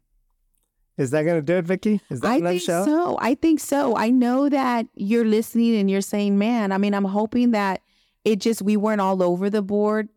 Is 0.97 1.11
that 1.11 1.23
gonna 1.23 1.41
do 1.41 1.55
it, 1.57 1.65
Vicky? 1.65 2.01
Is 2.09 2.19
that 2.21 2.27
I 2.27 2.35
enough 2.35 2.51
think 2.51 2.61
show? 2.61 2.85
so. 2.85 3.17
I 3.19 3.33
think 3.35 3.59
so. 3.59 3.97
I 3.97 4.09
know 4.11 4.47
that 4.47 4.85
you're 4.93 5.25
listening 5.25 5.75
and 5.75 5.89
you're 5.89 6.01
saying, 6.01 6.37
"Man, 6.37 6.71
I 6.71 6.77
mean, 6.77 6.93
I'm 6.93 7.05
hoping 7.05 7.51
that 7.51 7.81
it 8.23 8.39
just 8.39 8.61
we 8.61 8.77
weren't 8.77 9.01
all 9.01 9.23
over 9.23 9.49
the 9.49 9.63
board 9.63 10.09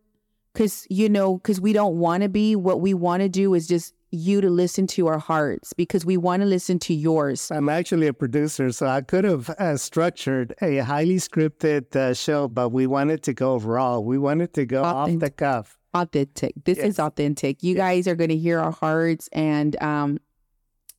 cuz 0.55 0.87
you 0.91 1.09
know, 1.09 1.39
cuz 1.39 1.61
we 1.61 1.73
don't 1.73 1.99
want 1.99 2.25
to 2.25 2.29
be. 2.29 2.55
What 2.55 2.83
we 2.83 2.93
want 2.93 3.23
to 3.23 3.29
do 3.29 3.55
is 3.55 3.67
just 3.67 3.95
you 4.13 4.41
to 4.41 4.49
listen 4.51 4.87
to 4.87 5.07
our 5.09 5.19
hearts 5.19 5.73
because 5.73 6.05
we 6.07 6.17
want 6.17 6.43
to 6.43 6.47
listen 6.47 6.79
to 6.81 6.95
yours. 6.95 7.51
I'm 7.51 7.69
actually 7.69 8.07
a 8.07 8.13
producer, 8.13 8.71
so 8.73 8.87
I 8.87 9.01
could 9.03 9.25
have 9.25 9.51
uh, 9.51 9.77
structured 9.77 10.55
a 10.63 10.79
highly 10.79 11.17
scripted 11.17 11.95
uh, 11.97 12.15
show, 12.15 12.49
but 12.49 12.71
we 12.71 12.87
wanted 12.87 13.23
to 13.25 13.35
go 13.35 13.59
raw. 13.59 13.99
We 13.99 14.19
wanted 14.19 14.55
to 14.55 14.65
go 14.67 14.83
off 14.85 15.11
the 15.19 15.31
cuff. 15.31 15.77
authentic. 15.95 16.53
This 16.65 16.79
Yes. 16.79 16.87
is 16.87 16.99
authentic. 16.99 17.63
You 17.63 17.75
guys 17.75 18.07
are 18.07 18.15
going 18.15 18.31
to 18.31 18.37
hear 18.37 18.59
our 18.61 18.73
hearts 18.73 19.29
and 19.33 19.81
um 19.83 20.19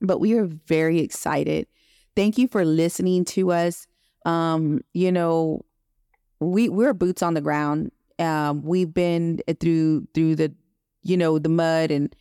but 0.01 0.19
we 0.19 0.33
are 0.37 0.45
very 0.67 0.99
excited. 0.99 1.65
Thank 2.15 2.37
you 2.37 2.47
for 2.47 2.65
listening 2.65 3.25
to 3.35 3.51
us. 3.51 3.85
Um 4.25 4.81
you 4.93 5.11
know, 5.11 5.65
we 6.39 6.67
we're 6.69 6.93
boots 6.95 7.21
on 7.21 7.35
the 7.35 7.41
ground. 7.41 7.91
Um 8.19 8.63
we've 8.63 8.91
been 8.93 9.39
through 9.59 10.07
through 10.13 10.35
the 10.35 10.53
you 11.03 11.15
know, 11.15 11.37
the 11.39 11.49
mud 11.49 11.91
and 11.91 12.15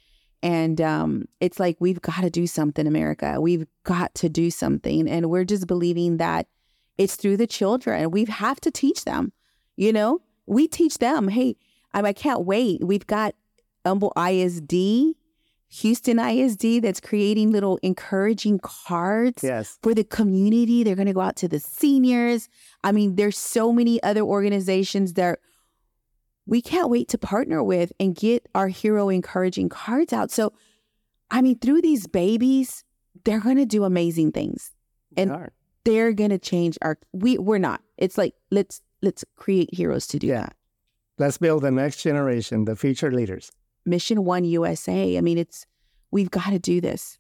and 0.47 0.81
um 0.81 1.11
it's 1.41 1.59
like 1.65 1.77
we've 1.81 2.01
got 2.11 2.21
to 2.23 2.31
do 2.31 2.47
something 2.47 2.87
America. 2.87 3.41
We've 3.41 3.67
got 3.85 4.11
to 4.23 4.29
do 4.29 4.47
something 4.63 5.09
and 5.09 5.23
we're 5.33 5.45
just 5.45 5.67
believing 5.67 6.19
that 6.19 6.47
it's 7.03 7.17
through 7.17 7.37
the 7.39 7.47
children. 7.59 8.11
We 8.11 8.25
have 8.27 8.61
to 8.61 8.71
teach 8.71 9.01
them. 9.05 9.33
You 9.77 9.93
know, 9.93 10.21
we 10.47 10.69
teach 10.69 10.99
them, 10.99 11.29
hey, 11.29 11.57
I, 11.93 12.01
I 12.01 12.13
can't 12.13 12.45
wait. 12.53 12.85
We've 12.85 13.07
got 13.07 13.35
Humble 13.85 14.13
ISD, 14.17 14.73
Houston 15.69 16.19
ISD 16.19 16.83
that's 16.83 17.01
creating 17.01 17.51
little 17.51 17.79
encouraging 17.83 18.59
cards 18.61 19.43
Yes. 19.43 19.79
for 19.83 19.95
the 19.95 20.05
community. 20.05 20.83
They're 20.83 20.95
going 21.03 21.07
to 21.09 21.13
go 21.21 21.21
out 21.29 21.37
to 21.37 21.49
the 21.49 21.61
seniors. 21.61 22.49
I 22.85 22.93
mean, 22.93 23.17
there's 23.17 23.39
so 23.39 23.73
many 23.73 24.03
other 24.03 24.23
organizations 24.23 25.15
that 25.15 25.39
we 26.47 26.63
can't 26.63 26.89
wait 26.91 27.09
to 27.09 27.19
partner 27.19 27.63
with 27.63 27.93
and 27.99 28.15
get 28.15 28.47
our 28.55 28.69
hero 28.69 29.09
encouraging 29.09 29.69
cards 29.69 30.13
out. 30.13 30.31
So, 30.31 30.53
I 31.31 31.43
mean, 31.43 31.59
through 31.59 31.83
these 31.83 32.07
babies, 32.07 32.85
they're 33.25 33.41
going 33.41 33.57
to 33.57 33.67
do 33.67 33.85
amazing 33.85 34.33
things. 34.33 34.73
And- 35.17 35.31
Darn. 35.31 35.51
They're 35.85 36.13
going 36.13 36.31
to 36.31 36.39
change 36.39 36.77
our 36.83 36.99
we 37.13 37.39
we're 37.39 37.59
not. 37.59 37.81
It's 37.97 38.19
like 38.19 38.35
let's 38.51 38.83
let's 39.03 39.25
create 39.37 39.73
heroes 39.73 40.09
to 40.09 40.19
do 40.19 40.27
Yeah. 40.27 40.41
that. 40.41 40.57
Let's 41.17 41.39
build 41.39 41.63
the 41.63 41.71
next 41.71 42.03
generation, 42.03 42.65
the 42.65 42.75
future 42.75 43.13
leaders. 43.13 43.53
Mission 43.85 44.25
1 44.25 44.45
USA. 44.47 45.17
I 45.17 45.21
mean, 45.21 45.39
it's 45.39 45.65
we've 46.11 46.29
got 46.33 46.51
to 46.51 46.59
do 46.59 46.81
this. 46.81 47.19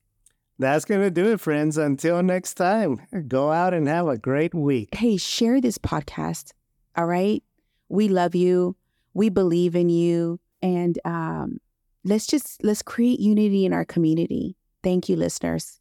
That's 0.58 0.84
going 0.84 1.00
to 1.02 1.12
do 1.12 1.30
it, 1.32 1.40
friends. 1.40 1.78
Until 1.78 2.20
next 2.24 2.54
time, 2.54 3.00
go 3.28 3.52
out 3.52 3.72
and 3.72 3.86
have 3.86 4.08
a 4.08 4.18
great 4.18 4.52
week. 4.52 4.94
hey, 4.96 5.16
share 5.16 5.60
this 5.60 5.78
podcast. 5.78 6.50
All 6.96 7.06
right. 7.06 7.44
We 7.88 8.08
love 8.08 8.34
you. 8.34 8.74
We 9.16 9.30
believe 9.30 9.74
in 9.74 9.88
you. 9.88 10.40
And 10.60 10.98
um, 11.06 11.58
let's 12.04 12.26
just 12.26 12.62
let's 12.62 12.82
create 12.82 13.18
unity 13.18 13.64
in 13.64 13.72
our 13.72 13.86
community. 13.86 14.56
Thank 14.82 15.08
you, 15.08 15.16
listeners. 15.16 15.80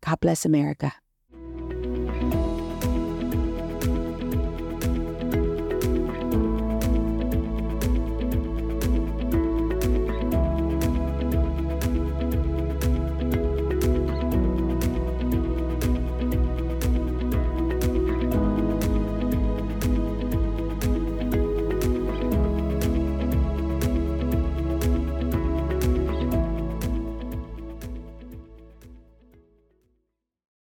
God 0.00 0.20
bless 0.20 0.46
America. 0.46 0.94